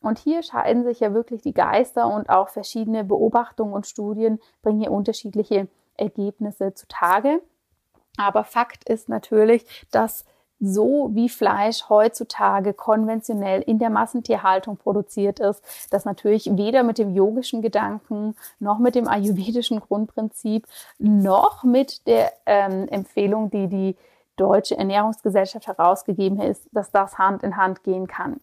Und 0.03 0.19
hier 0.19 0.43
scheiden 0.43 0.85
sich 0.85 1.01
ja 1.01 1.15
wirklich 1.15 1.41
die 1.41 1.55
Geister 1.55 2.07
und 2.07 2.29
auch 2.29 2.51
verschiedene 2.51 3.05
Beobachtungen 3.05 3.73
und 3.73 3.87
Studien 3.87 4.39
bringen 4.63 4.81
hier 4.81 4.93
unterschiedliche 4.93 5.67
Ergebnisse 5.97 6.75
zutage. 6.75 7.41
Aber 8.19 8.45
Fakt 8.45 8.89
ist 8.89 9.09
natürlich, 9.09 9.87
dass 9.91 10.27
so 10.61 11.11
wie 11.13 11.29
Fleisch 11.29 11.89
heutzutage 11.89 12.73
konventionell 12.73 13.63
in 13.63 13.79
der 13.79 13.91
Massentierhaltung 13.91 14.77
produziert 14.77 15.39
ist, 15.41 15.63
das 15.91 16.05
natürlich 16.05 16.57
weder 16.57 16.83
mit 16.83 16.99
dem 16.99 17.15
yogischen 17.15 17.63
Gedanken 17.63 18.35
noch 18.59 18.79
mit 18.79 18.95
dem 18.95 19.09
ayurvedischen 19.09 19.81
Grundprinzip 19.81 20.67
noch 20.99 21.63
mit 21.63 22.07
der 22.07 22.33
ähm, 22.47 22.89
Empfehlung, 22.89 23.51
die 23.51 23.69
die 23.69 23.97
Deutsche 24.37 24.77
Ernährungsgesellschaft 24.77 25.67
herausgegeben 25.67 26.41
ist, 26.41 26.69
dass 26.73 26.91
das 26.91 27.19
Hand 27.19 27.43
in 27.43 27.57
Hand 27.57 27.83
gehen 27.83 28.07
kann. 28.07 28.41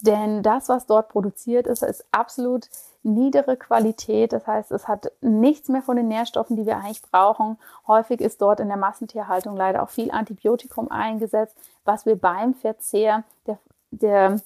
Denn 0.00 0.42
das, 0.42 0.68
was 0.68 0.86
dort 0.86 1.08
produziert 1.08 1.66
ist, 1.66 1.82
ist 1.82 2.04
absolut 2.12 2.68
niedere 3.04 3.56
Qualität. 3.56 4.32
Das 4.32 4.46
heißt, 4.46 4.72
es 4.72 4.88
hat 4.88 5.12
nichts 5.20 5.68
mehr 5.68 5.82
von 5.82 5.96
den 5.96 6.08
Nährstoffen, 6.08 6.56
die 6.56 6.66
wir 6.66 6.76
eigentlich 6.76 7.02
brauchen. 7.02 7.58
Häufig 7.86 8.20
ist 8.20 8.40
dort 8.40 8.60
in 8.60 8.68
der 8.68 8.76
Massentierhaltung 8.76 9.56
leider 9.56 9.82
auch 9.82 9.90
viel 9.90 10.10
Antibiotikum 10.10 10.90
eingesetzt, 10.90 11.56
was 11.84 12.06
wir 12.06 12.16
beim 12.16 12.54
Verzehr 12.54 13.24
der, 13.46 13.58
der 13.90 14.40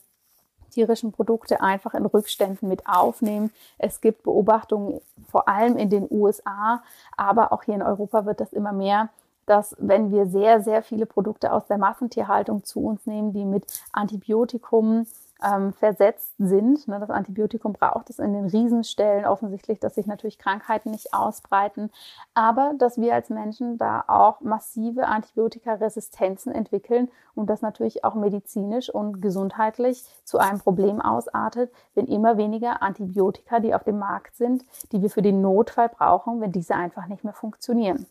tierischen 0.70 1.12
Produkte 1.12 1.60
einfach 1.60 1.94
in 1.94 2.04
Rückständen 2.04 2.68
mit 2.68 2.86
aufnehmen. 2.86 3.50
Es 3.78 4.00
gibt 4.00 4.24
Beobachtungen 4.24 5.00
vor 5.30 5.48
allem 5.48 5.76
in 5.76 5.88
den 5.88 6.06
USA, 6.10 6.82
aber 7.16 7.52
auch 7.52 7.62
hier 7.62 7.74
in 7.74 7.82
Europa 7.82 8.26
wird 8.26 8.40
das 8.40 8.52
immer 8.52 8.72
mehr 8.72 9.08
dass 9.48 9.74
wenn 9.78 10.12
wir 10.12 10.26
sehr, 10.26 10.60
sehr 10.60 10.82
viele 10.82 11.06
Produkte 11.06 11.52
aus 11.52 11.66
der 11.66 11.78
Massentierhaltung 11.78 12.64
zu 12.64 12.80
uns 12.80 13.06
nehmen, 13.06 13.32
die 13.32 13.44
mit 13.44 13.64
Antibiotikum 13.92 15.06
ähm, 15.42 15.72
versetzt 15.72 16.34
sind. 16.38 16.88
Ne, 16.88 16.98
das 17.00 17.10
Antibiotikum 17.10 17.72
braucht 17.72 18.10
es 18.10 18.18
in 18.18 18.32
den 18.32 18.46
Riesenstellen 18.46 19.24
offensichtlich, 19.24 19.78
dass 19.80 19.94
sich 19.94 20.06
natürlich 20.06 20.38
Krankheiten 20.38 20.90
nicht 20.90 21.14
ausbreiten, 21.14 21.90
aber 22.34 22.74
dass 22.78 22.98
wir 22.98 23.14
als 23.14 23.30
Menschen 23.30 23.78
da 23.78 24.04
auch 24.06 24.40
massive 24.40 25.06
Antibiotikaresistenzen 25.06 26.52
entwickeln 26.52 27.10
und 27.34 27.48
das 27.48 27.62
natürlich 27.62 28.04
auch 28.04 28.14
medizinisch 28.14 28.90
und 28.90 29.20
gesundheitlich 29.22 30.04
zu 30.24 30.38
einem 30.38 30.58
Problem 30.58 31.00
ausartet, 31.00 31.72
wenn 31.94 32.06
immer 32.06 32.36
weniger 32.36 32.82
Antibiotika, 32.82 33.60
die 33.60 33.74
auf 33.74 33.84
dem 33.84 33.98
Markt 33.98 34.36
sind, 34.36 34.64
die 34.92 35.02
wir 35.02 35.10
für 35.10 35.22
den 35.22 35.40
Notfall 35.40 35.88
brauchen, 35.88 36.40
wenn 36.40 36.52
diese 36.52 36.74
einfach 36.74 37.06
nicht 37.06 37.24
mehr 37.24 37.32
funktionieren 37.34 38.06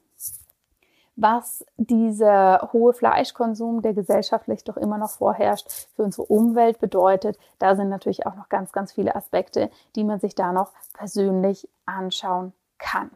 was 1.17 1.65
dieser 1.77 2.69
hohe 2.71 2.93
Fleischkonsum, 2.93 3.81
der 3.81 3.93
gesellschaftlich 3.93 4.63
doch 4.63 4.77
immer 4.77 4.99
noch 4.99 5.09
vorherrscht, 5.09 5.69
für 5.95 6.03
unsere 6.03 6.27
Umwelt 6.27 6.79
bedeutet. 6.79 7.39
Da 7.57 7.75
sind 7.75 7.89
natürlich 7.89 8.27
auch 8.27 8.35
noch 8.35 8.49
ganz, 8.49 8.71
ganz 8.71 8.93
viele 8.93 9.15
Aspekte, 9.15 9.71
die 9.95 10.03
man 10.03 10.19
sich 10.19 10.35
da 10.35 10.53
noch 10.53 10.71
persönlich 10.93 11.67
anschauen 11.87 12.53
kann. 12.77 13.09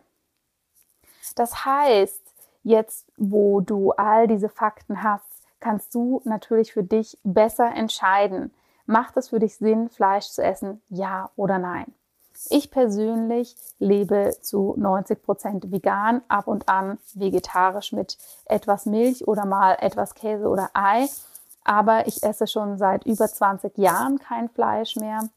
Das 1.36 1.64
heißt, 1.64 2.24
jetzt, 2.64 3.06
wo 3.18 3.62
du 3.62 3.92
all 3.92 4.28
diese 4.28 4.50
Fakten 4.50 5.04
hast, 5.04 5.26
kannst 5.60 5.94
du 5.94 6.22
natürlich 6.26 6.74
für 6.74 6.84
dich 6.84 7.20
besser 7.24 7.72
entscheiden. 7.72 8.52
Macht 8.88 9.16
es 9.16 9.30
für 9.30 9.40
dich 9.40 9.58
Sinn, 9.58 9.90
Fleisch 9.90 10.26
zu 10.26 10.44
essen? 10.44 10.82
Ja 10.90 11.30
oder 11.36 11.60
nein? 11.60 11.94
Ich 12.50 12.72
persönlich 12.72 13.56
lebe 13.80 14.32
zu 14.42 14.74
90 14.78 15.22
Prozent 15.24 15.72
vegan, 15.72 16.22
ab 16.28 16.48
und 16.48 16.70
an 16.70 16.98
vegetarisch 17.14 17.92
mit 17.92 18.18
etwas 18.46 18.86
Milch 18.86 19.28
oder 19.28 19.46
mal 19.46 19.78
etwas 19.80 20.16
Käse 20.16 20.48
oder 20.48 20.70
Ei. 20.74 21.08
Aber 21.64 22.08
ich 22.08 22.24
esse 22.24 22.48
schon 22.48 22.78
seit 22.78 23.06
über 23.06 23.28
20 23.28 23.78
Jahren 23.78 24.18
kein 24.18 24.50
Fleisch 24.50 24.96
mehr. 24.96 25.30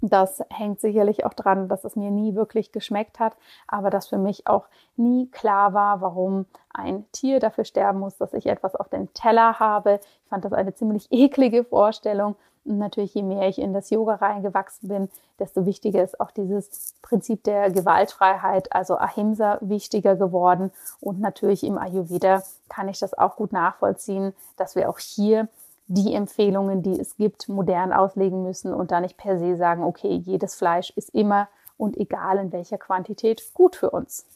Das 0.00 0.44
hängt 0.50 0.80
sicherlich 0.80 1.26
auch 1.26 1.34
dran, 1.34 1.68
dass 1.68 1.84
es 1.84 1.96
mir 1.96 2.12
nie 2.12 2.36
wirklich 2.36 2.70
geschmeckt 2.70 3.18
hat, 3.18 3.36
aber 3.66 3.90
dass 3.90 4.06
für 4.06 4.18
mich 4.18 4.46
auch 4.46 4.66
nie 4.96 5.28
klar 5.28 5.74
war, 5.74 6.00
warum 6.00 6.46
ein 6.72 7.04
Tier 7.10 7.40
dafür 7.40 7.64
sterben 7.64 7.98
muss, 7.98 8.16
dass 8.16 8.32
ich 8.32 8.46
etwas 8.46 8.76
auf 8.76 8.88
dem 8.88 9.12
Teller 9.12 9.58
habe. 9.58 9.98
Ich 10.22 10.28
fand 10.28 10.44
das 10.44 10.52
eine 10.52 10.74
ziemlich 10.74 11.08
eklige 11.10 11.64
Vorstellung. 11.64 12.36
Und 12.64 12.78
natürlich, 12.78 13.14
je 13.14 13.22
mehr 13.22 13.48
ich 13.48 13.58
in 13.58 13.72
das 13.72 13.90
Yoga 13.90 14.16
reingewachsen 14.16 14.88
bin, 14.88 15.08
desto 15.38 15.64
wichtiger 15.64 16.04
ist 16.04 16.20
auch 16.20 16.30
dieses 16.30 16.94
Prinzip 17.02 17.42
der 17.44 17.70
Gewaltfreiheit, 17.70 18.72
also 18.72 18.98
Ahimsa, 18.98 19.58
wichtiger 19.62 20.16
geworden. 20.16 20.70
Und 21.00 21.18
natürlich 21.18 21.64
im 21.64 21.78
Ayurveda 21.78 22.42
kann 22.68 22.88
ich 22.88 22.98
das 22.98 23.14
auch 23.16 23.36
gut 23.36 23.52
nachvollziehen, 23.52 24.34
dass 24.56 24.76
wir 24.76 24.90
auch 24.90 24.98
hier 24.98 25.48
die 25.88 26.14
Empfehlungen, 26.14 26.82
die 26.82 27.00
es 27.00 27.16
gibt, 27.16 27.48
modern 27.48 27.92
auslegen 27.92 28.42
müssen 28.42 28.72
und 28.72 28.90
da 28.90 29.00
nicht 29.00 29.16
per 29.16 29.38
se 29.38 29.56
sagen, 29.56 29.82
okay, 29.82 30.14
jedes 30.14 30.54
Fleisch 30.54 30.90
ist 30.90 31.10
immer 31.14 31.48
und 31.78 31.96
egal 31.96 32.38
in 32.38 32.52
welcher 32.52 32.78
Quantität 32.78 33.42
gut 33.54 33.74
für 33.74 33.90
uns. 33.90 34.26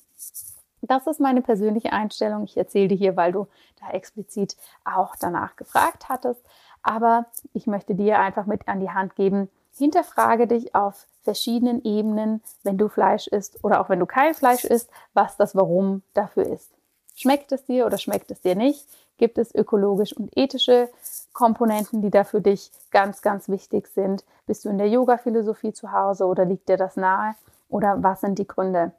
Das 0.81 1.07
ist 1.07 1.21
meine 1.21 1.43
persönliche 1.43 1.93
Einstellung. 1.93 2.45
Ich 2.45 2.57
erzähle 2.57 2.89
dir 2.89 2.97
hier, 2.97 3.17
weil 3.17 3.33
du 3.33 3.47
da 3.81 3.91
explizit 3.91 4.57
auch 4.85 5.15
danach 5.15 5.55
gefragt 5.57 6.09
hattest. 6.09 6.45
Aber 6.83 7.27
ich 7.53 7.67
möchte 7.67 7.95
dir 7.95 8.19
einfach 8.19 8.47
mit 8.47 8.67
an 8.67 8.81
die 8.81 8.91
Hand 8.91 9.15
geben, 9.15 9.49
hinterfrage 9.77 10.47
dich 10.47 10.75
auf 10.75 11.07
verschiedenen 11.23 11.85
Ebenen, 11.85 12.43
wenn 12.65 12.79
du 12.79 12.89
Fleisch 12.89 13.29
isst 13.29 13.63
oder 13.63 13.81
auch 13.81 13.89
wenn 13.89 14.01
du 14.01 14.07
kein 14.07 14.35
Fleisch 14.35 14.65
isst, 14.65 14.91
was 15.15 15.37
das 15.37 15.55
Warum 15.55 16.03
dafür 16.15 16.47
ist. 16.47 16.73
Schmeckt 17.15 17.53
es 17.53 17.65
dir 17.65 17.87
oder 17.87 17.99
schmeckt 17.99 18.31
es 18.31 18.41
dir 18.41 18.55
nicht? 18.55 18.87
Gibt 19.19 19.39
es 19.39 19.55
ökologisch 19.55 20.17
und 20.17 20.37
ethische 20.37 20.89
Komponenten, 21.33 22.03
die 22.03 22.11
da 22.11 22.25
für 22.25 22.41
dich 22.41 22.71
ganz, 22.91 23.23
ganz 23.23 23.49
wichtig 23.49 23.89
sind? 23.89 24.25
Bist 24.47 24.65
du 24.65 24.69
in 24.69 24.79
der 24.79 24.89
Yoga-Philosophie 24.89 25.73
zu 25.73 25.93
Hause 25.93 26.25
oder 26.25 26.45
liegt 26.45 26.69
dir 26.69 26.77
das 26.77 26.97
nahe? 26.97 27.35
Oder 27.69 28.03
was 28.03 28.21
sind 28.21 28.39
die 28.39 28.47
Gründe? 28.47 28.93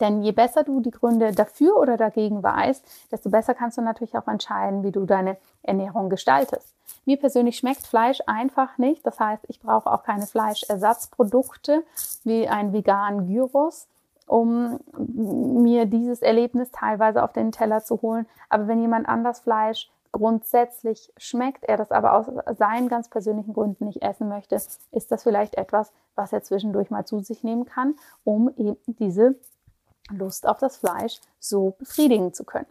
Denn 0.00 0.22
je 0.22 0.32
besser 0.32 0.64
du 0.64 0.80
die 0.80 0.90
Gründe 0.90 1.32
dafür 1.32 1.76
oder 1.76 1.96
dagegen 1.96 2.42
weißt, 2.42 2.84
desto 3.10 3.30
besser 3.30 3.54
kannst 3.54 3.78
du 3.78 3.82
natürlich 3.82 4.16
auch 4.16 4.28
entscheiden, 4.28 4.82
wie 4.82 4.92
du 4.92 5.06
deine 5.06 5.36
Ernährung 5.62 6.10
gestaltest. 6.10 6.66
Mir 7.04 7.18
persönlich 7.18 7.56
schmeckt 7.56 7.86
Fleisch 7.86 8.20
einfach 8.26 8.78
nicht. 8.78 9.06
Das 9.06 9.18
heißt, 9.20 9.44
ich 9.48 9.60
brauche 9.60 9.90
auch 9.90 10.02
keine 10.02 10.26
Fleischersatzprodukte 10.26 11.84
wie 12.24 12.48
ein 12.48 12.72
veganen 12.72 13.28
Gyros, 13.28 13.86
um 14.26 14.80
mir 14.92 15.86
dieses 15.86 16.22
Erlebnis 16.22 16.70
teilweise 16.70 17.22
auf 17.22 17.32
den 17.32 17.52
Teller 17.52 17.82
zu 17.82 18.02
holen. 18.02 18.26
Aber 18.48 18.68
wenn 18.68 18.80
jemand 18.80 19.08
anders 19.08 19.40
Fleisch 19.40 19.90
grundsätzlich 20.12 21.12
schmeckt, 21.16 21.64
er 21.64 21.76
das 21.76 21.90
aber 21.92 22.14
aus 22.14 22.26
seinen 22.56 22.88
ganz 22.88 23.08
persönlichen 23.08 23.52
Gründen 23.52 23.84
nicht 23.84 24.02
essen 24.02 24.28
möchte, 24.28 24.54
ist 24.54 25.12
das 25.12 25.22
vielleicht 25.22 25.56
etwas, 25.56 25.92
was 26.14 26.32
er 26.32 26.42
zwischendurch 26.42 26.90
mal 26.90 27.04
zu 27.04 27.20
sich 27.20 27.44
nehmen 27.44 27.66
kann, 27.66 27.94
um 28.24 28.50
eben 28.56 28.76
diese 28.86 29.36
Lust 30.10 30.46
auf 30.46 30.58
das 30.58 30.78
Fleisch 30.78 31.20
so 31.38 31.74
befriedigen 31.78 32.32
zu 32.32 32.44
können. 32.44 32.66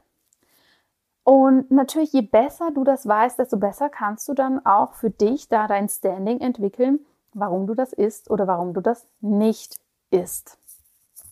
Und 1.23 1.71
natürlich, 1.71 2.13
je 2.13 2.21
besser 2.21 2.71
du 2.71 2.83
das 2.83 3.07
weißt, 3.07 3.39
desto 3.39 3.57
besser 3.57 3.89
kannst 3.89 4.27
du 4.27 4.33
dann 4.33 4.63
auch 4.65 4.93
für 4.93 5.09
dich 5.09 5.49
da 5.49 5.67
dein 5.67 5.89
Standing 5.89 6.39
entwickeln, 6.39 6.99
warum 7.33 7.67
du 7.67 7.73
das 7.73 7.93
isst 7.93 8.29
oder 8.29 8.47
warum 8.47 8.73
du 8.73 8.81
das 8.81 9.07
nicht 9.21 9.75
isst. 10.11 10.59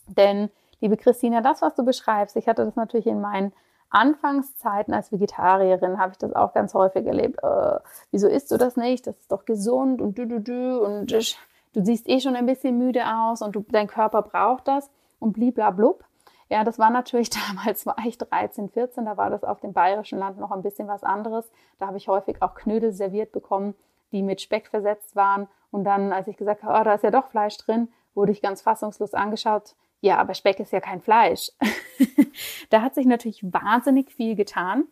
Denn, 0.07 0.49
liebe 0.79 0.97
Christina, 0.97 1.41
das, 1.41 1.61
was 1.61 1.75
du 1.75 1.83
beschreibst, 1.83 2.35
ich 2.35 2.47
hatte 2.47 2.65
das 2.65 2.75
natürlich 2.75 3.07
in 3.07 3.21
meinen 3.21 3.53
Anfangszeiten 3.89 4.93
als 4.93 5.11
Vegetarierin, 5.11 5.99
habe 5.99 6.13
ich 6.13 6.17
das 6.17 6.33
auch 6.33 6.53
ganz 6.53 6.73
häufig 6.73 7.05
erlebt. 7.05 7.37
Äh, 7.43 7.79
wieso 8.11 8.27
isst 8.27 8.51
du 8.51 8.57
das 8.57 8.75
nicht? 8.75 9.05
Das 9.05 9.17
ist 9.17 9.31
doch 9.31 9.45
gesund 9.45 10.01
und 10.01 10.17
du, 10.17 10.25
du, 10.25 10.41
du 10.41 10.83
und 10.83 11.11
du 11.11 11.85
siehst 11.85 12.09
eh 12.09 12.19
schon 12.19 12.35
ein 12.35 12.47
bisschen 12.47 12.77
müde 12.77 13.03
aus 13.05 13.41
und 13.41 13.55
du, 13.55 13.63
dein 13.69 13.87
Körper 13.87 14.23
braucht 14.23 14.67
das 14.67 14.89
und 15.19 15.33
bliblablub. 15.33 16.03
Ja, 16.49 16.63
das 16.63 16.79
war 16.79 16.89
natürlich 16.89 17.29
damals, 17.47 17.85
war 17.85 17.97
ich 18.05 18.17
13, 18.17 18.69
14, 18.69 19.05
da 19.05 19.15
war 19.15 19.29
das 19.29 19.43
auf 19.43 19.59
dem 19.59 19.73
bayerischen 19.73 20.19
Land 20.19 20.39
noch 20.39 20.51
ein 20.51 20.63
bisschen 20.63 20.87
was 20.87 21.03
anderes. 21.03 21.49
Da 21.79 21.87
habe 21.87 21.97
ich 21.97 22.07
häufig 22.07 22.41
auch 22.41 22.55
Knödel 22.55 22.93
serviert 22.93 23.31
bekommen, 23.31 23.75
die 24.11 24.23
mit 24.23 24.41
Speck 24.41 24.67
versetzt 24.67 25.15
waren. 25.15 25.47
Und 25.71 25.83
dann, 25.83 26.13
als 26.13 26.27
ich 26.27 26.37
gesagt 26.37 26.63
habe, 26.63 26.79
oh, 26.79 26.83
da 26.83 26.93
ist 26.95 27.03
ja 27.03 27.11
doch 27.11 27.27
Fleisch 27.27 27.57
drin, 27.57 27.89
wurde 28.15 28.31
ich 28.31 28.41
ganz 28.41 28.61
fassungslos 28.61 29.13
angeschaut. 29.13 29.75
Ja, 30.03 30.17
aber 30.17 30.33
Speck 30.33 30.59
ist 30.59 30.73
ja 30.73 30.81
kein 30.81 30.99
Fleisch. 30.99 31.49
da 32.69 32.81
hat 32.81 32.93
sich 32.93 33.05
natürlich 33.05 33.41
wahnsinnig 33.41 34.11
viel 34.11 34.35
getan. 34.35 34.83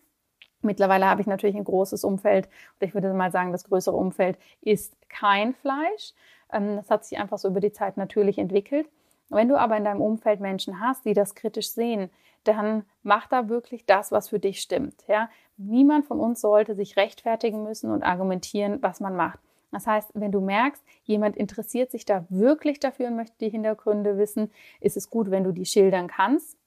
Mittlerweile 0.61 1.05
habe 1.05 1.19
ich 1.19 1.27
natürlich 1.27 1.57
ein 1.57 1.65
großes 1.65 2.05
Umfeld 2.05 2.47
und 2.79 2.87
ich 2.87 2.93
würde 2.93 3.13
mal 3.13 3.29
sagen, 3.29 3.51
das 3.51 3.65
größere 3.65 3.93
Umfeld 3.93 4.37
ist 4.61 4.95
kein 5.09 5.53
Fleisch. 5.53 6.13
Ähm, 6.53 6.77
das 6.77 6.89
hat 6.89 7.03
sich 7.03 7.19
einfach 7.19 7.39
so 7.39 7.49
über 7.49 7.59
die 7.59 7.73
Zeit 7.73 7.97
natürlich 7.97 8.37
entwickelt. 8.37 8.87
Wenn 9.27 9.49
du 9.49 9.59
aber 9.59 9.75
in 9.75 9.83
deinem 9.83 9.99
Umfeld 9.99 10.39
Menschen 10.39 10.79
hast, 10.79 11.03
die 11.03 11.13
das 11.13 11.35
kritisch 11.35 11.71
sehen, 11.71 12.09
dann 12.45 12.85
mach 13.03 13.27
da 13.27 13.49
wirklich 13.49 13.85
das, 13.85 14.13
was 14.13 14.29
für 14.29 14.39
dich 14.39 14.61
stimmt. 14.61 15.03
Ja? 15.09 15.29
Niemand 15.57 16.05
von 16.05 16.21
uns 16.21 16.39
sollte 16.39 16.73
sich 16.73 16.95
rechtfertigen 16.95 17.63
müssen 17.63 17.91
und 17.91 18.03
argumentieren, 18.03 18.81
was 18.81 19.01
man 19.01 19.17
macht. 19.17 19.39
Das 19.71 19.87
heißt, 19.87 20.11
wenn 20.13 20.31
du 20.31 20.41
merkst, 20.41 20.83
jemand 21.03 21.37
interessiert 21.37 21.91
sich 21.91 22.05
da 22.05 22.25
wirklich 22.29 22.79
dafür 22.79 23.07
und 23.07 23.15
möchte 23.15 23.35
die 23.39 23.49
Hintergründe 23.49 24.17
wissen, 24.17 24.51
ist 24.79 24.97
es 24.97 25.09
gut, 25.09 25.31
wenn 25.31 25.43
du 25.43 25.51
die 25.51 25.65
schildern 25.65 26.07
kannst. 26.07 26.57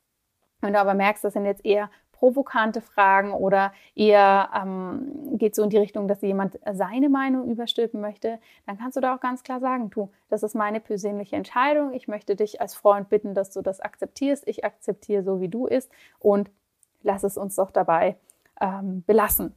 Wenn 0.60 0.72
du 0.72 0.80
aber 0.80 0.94
merkst, 0.94 1.22
das 1.22 1.34
sind 1.34 1.44
jetzt 1.44 1.64
eher 1.64 1.90
provokante 2.12 2.80
Fragen 2.80 3.32
oder 3.32 3.72
eher 3.94 4.48
ähm, 4.56 5.36
geht 5.36 5.54
so 5.54 5.62
in 5.62 5.68
die 5.68 5.76
Richtung, 5.76 6.08
dass 6.08 6.22
jemand 6.22 6.58
seine 6.72 7.10
Meinung 7.10 7.50
überstülpen 7.50 8.00
möchte, 8.00 8.38
dann 8.66 8.78
kannst 8.78 8.96
du 8.96 9.02
da 9.02 9.14
auch 9.14 9.20
ganz 9.20 9.42
klar 9.42 9.60
sagen, 9.60 9.90
du, 9.90 10.10
das 10.30 10.42
ist 10.42 10.54
meine 10.54 10.80
persönliche 10.80 11.36
Entscheidung. 11.36 11.92
Ich 11.92 12.08
möchte 12.08 12.34
dich 12.34 12.62
als 12.62 12.74
Freund 12.74 13.10
bitten, 13.10 13.34
dass 13.34 13.50
du 13.50 13.60
das 13.60 13.80
akzeptierst. 13.80 14.48
Ich 14.48 14.64
akzeptiere 14.64 15.22
so, 15.22 15.40
wie 15.42 15.48
du 15.48 15.66
ist 15.66 15.90
und 16.18 16.50
lass 17.02 17.24
es 17.24 17.36
uns 17.36 17.56
doch 17.56 17.70
dabei 17.70 18.16
ähm, 18.58 19.02
belassen. 19.06 19.54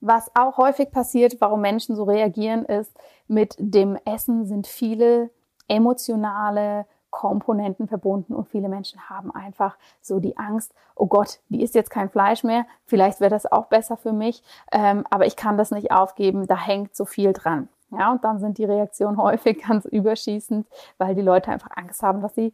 Was 0.00 0.30
auch 0.34 0.58
häufig 0.58 0.90
passiert, 0.90 1.40
warum 1.40 1.60
Menschen 1.60 1.96
so 1.96 2.04
reagieren, 2.04 2.64
ist, 2.64 2.92
mit 3.28 3.54
dem 3.58 3.98
Essen 4.04 4.46
sind 4.46 4.66
viele 4.66 5.30
emotionale 5.68 6.86
Komponenten 7.10 7.88
verbunden 7.88 8.34
und 8.34 8.48
viele 8.48 8.68
Menschen 8.68 9.08
haben 9.08 9.34
einfach 9.34 9.78
so 10.02 10.20
die 10.20 10.36
Angst, 10.36 10.74
oh 10.94 11.06
Gott, 11.06 11.40
die 11.48 11.62
ist 11.62 11.74
jetzt 11.74 11.88
kein 11.88 12.10
Fleisch 12.10 12.44
mehr, 12.44 12.66
vielleicht 12.84 13.20
wäre 13.20 13.30
das 13.30 13.50
auch 13.50 13.66
besser 13.66 13.96
für 13.96 14.12
mich, 14.12 14.42
ähm, 14.70 15.04
aber 15.10 15.24
ich 15.24 15.34
kann 15.34 15.56
das 15.56 15.70
nicht 15.70 15.90
aufgeben, 15.92 16.46
da 16.46 16.58
hängt 16.58 16.94
so 16.94 17.06
viel 17.06 17.32
dran. 17.32 17.68
Ja, 17.90 18.12
und 18.12 18.22
dann 18.24 18.38
sind 18.38 18.58
die 18.58 18.64
Reaktionen 18.64 19.16
häufig 19.22 19.62
ganz 19.66 19.86
überschießend, 19.86 20.66
weil 20.98 21.14
die 21.14 21.22
Leute 21.22 21.50
einfach 21.50 21.70
Angst 21.74 22.02
haben, 22.02 22.20
dass 22.20 22.34
sie 22.34 22.52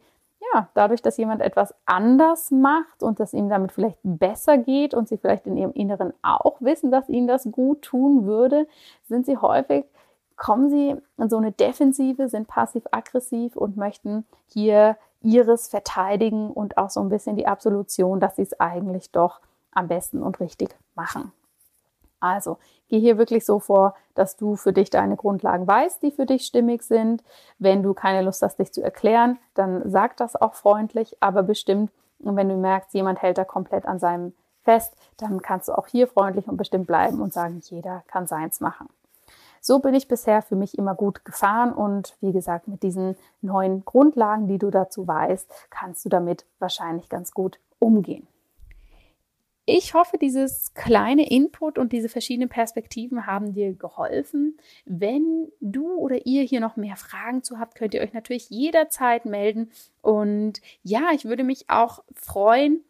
ja, 0.53 0.69
dadurch, 0.73 1.01
dass 1.01 1.17
jemand 1.17 1.41
etwas 1.41 1.73
anders 1.85 2.51
macht 2.51 3.01
und 3.01 3.19
dass 3.19 3.33
ihm 3.33 3.49
damit 3.49 3.71
vielleicht 3.71 3.99
besser 4.03 4.57
geht 4.57 4.93
und 4.93 5.07
sie 5.07 5.17
vielleicht 5.17 5.47
in 5.47 5.57
ihrem 5.57 5.73
Inneren 5.73 6.13
auch 6.21 6.61
wissen, 6.61 6.91
dass 6.91 7.09
ihnen 7.09 7.27
das 7.27 7.47
gut 7.51 7.81
tun 7.81 8.25
würde, 8.25 8.67
sind 9.07 9.25
sie 9.25 9.37
häufig 9.37 9.85
kommen 10.35 10.69
sie 10.69 10.95
in 11.17 11.29
so 11.29 11.37
eine 11.37 11.51
Defensive, 11.51 12.27
sind 12.27 12.47
passiv-aggressiv 12.47 13.55
und 13.55 13.77
möchten 13.77 14.25
hier 14.47 14.97
ihres 15.21 15.67
verteidigen 15.67 16.51
und 16.51 16.77
auch 16.77 16.89
so 16.89 16.99
ein 16.99 17.09
bisschen 17.09 17.35
die 17.35 17.47
Absolution, 17.47 18.19
dass 18.19 18.35
sie 18.35 18.41
es 18.41 18.59
eigentlich 18.59 19.11
doch 19.11 19.39
am 19.71 19.87
besten 19.87 20.21
und 20.21 20.39
richtig 20.39 20.75
machen. 20.95 21.31
Also 22.23 22.57
geh 22.87 23.01
hier 23.01 23.17
wirklich 23.17 23.45
so 23.45 23.59
vor, 23.59 23.95
dass 24.15 24.37
du 24.37 24.55
für 24.55 24.71
dich 24.71 24.89
deine 24.89 25.17
Grundlagen 25.17 25.67
weißt, 25.67 26.01
die 26.01 26.11
für 26.11 26.25
dich 26.25 26.45
stimmig 26.45 26.83
sind. 26.83 27.21
Wenn 27.59 27.83
du 27.83 27.93
keine 27.93 28.21
Lust 28.21 28.41
hast, 28.41 28.59
dich 28.59 28.71
zu 28.71 28.81
erklären, 28.81 29.37
dann 29.55 29.89
sag 29.89 30.15
das 30.15 30.37
auch 30.37 30.53
freundlich, 30.53 31.17
aber 31.19 31.43
bestimmt. 31.43 31.91
Und 32.19 32.37
wenn 32.37 32.47
du 32.47 32.55
merkst, 32.55 32.93
jemand 32.93 33.21
hält 33.21 33.37
da 33.37 33.43
komplett 33.43 33.85
an 33.85 33.99
seinem 33.99 34.31
fest, 34.63 34.95
dann 35.17 35.41
kannst 35.41 35.67
du 35.67 35.77
auch 35.77 35.87
hier 35.87 36.07
freundlich 36.07 36.47
und 36.47 36.55
bestimmt 36.55 36.87
bleiben 36.87 37.19
und 37.19 37.33
sagen, 37.33 37.59
jeder 37.65 38.03
kann 38.07 38.25
seins 38.25 38.61
machen. 38.61 38.87
So 39.59 39.79
bin 39.79 39.93
ich 39.93 40.07
bisher 40.07 40.41
für 40.41 40.55
mich 40.55 40.77
immer 40.77 40.95
gut 40.95 41.25
gefahren 41.25 41.73
und 41.73 42.15
wie 42.21 42.31
gesagt, 42.31 42.69
mit 42.69 42.83
diesen 42.83 43.17
neuen 43.41 43.83
Grundlagen, 43.83 44.47
die 44.47 44.59
du 44.59 44.69
dazu 44.69 45.05
weißt, 45.05 45.51
kannst 45.69 46.05
du 46.05 46.09
damit 46.09 46.45
wahrscheinlich 46.59 47.09
ganz 47.09 47.33
gut 47.33 47.59
umgehen. 47.79 48.27
Ich 49.65 49.93
hoffe, 49.93 50.17
dieses 50.17 50.73
kleine 50.73 51.29
Input 51.29 51.77
und 51.77 51.93
diese 51.93 52.09
verschiedenen 52.09 52.49
Perspektiven 52.49 53.25
haben 53.25 53.53
dir 53.53 53.73
geholfen. 53.73 54.57
Wenn 54.85 55.51
du 55.61 55.95
oder 55.95 56.25
ihr 56.25 56.43
hier 56.43 56.59
noch 56.59 56.75
mehr 56.75 56.97
Fragen 56.97 57.43
zu 57.43 57.59
habt, 57.59 57.75
könnt 57.75 57.93
ihr 57.93 58.01
euch 58.01 58.11
natürlich 58.11 58.49
jederzeit 58.49 59.25
melden. 59.25 59.71
Und 60.01 60.61
ja, 60.83 61.11
ich 61.13 61.23
würde 61.23 61.45
mich 61.45 61.69
auch 61.69 62.03
freuen, 62.13 62.83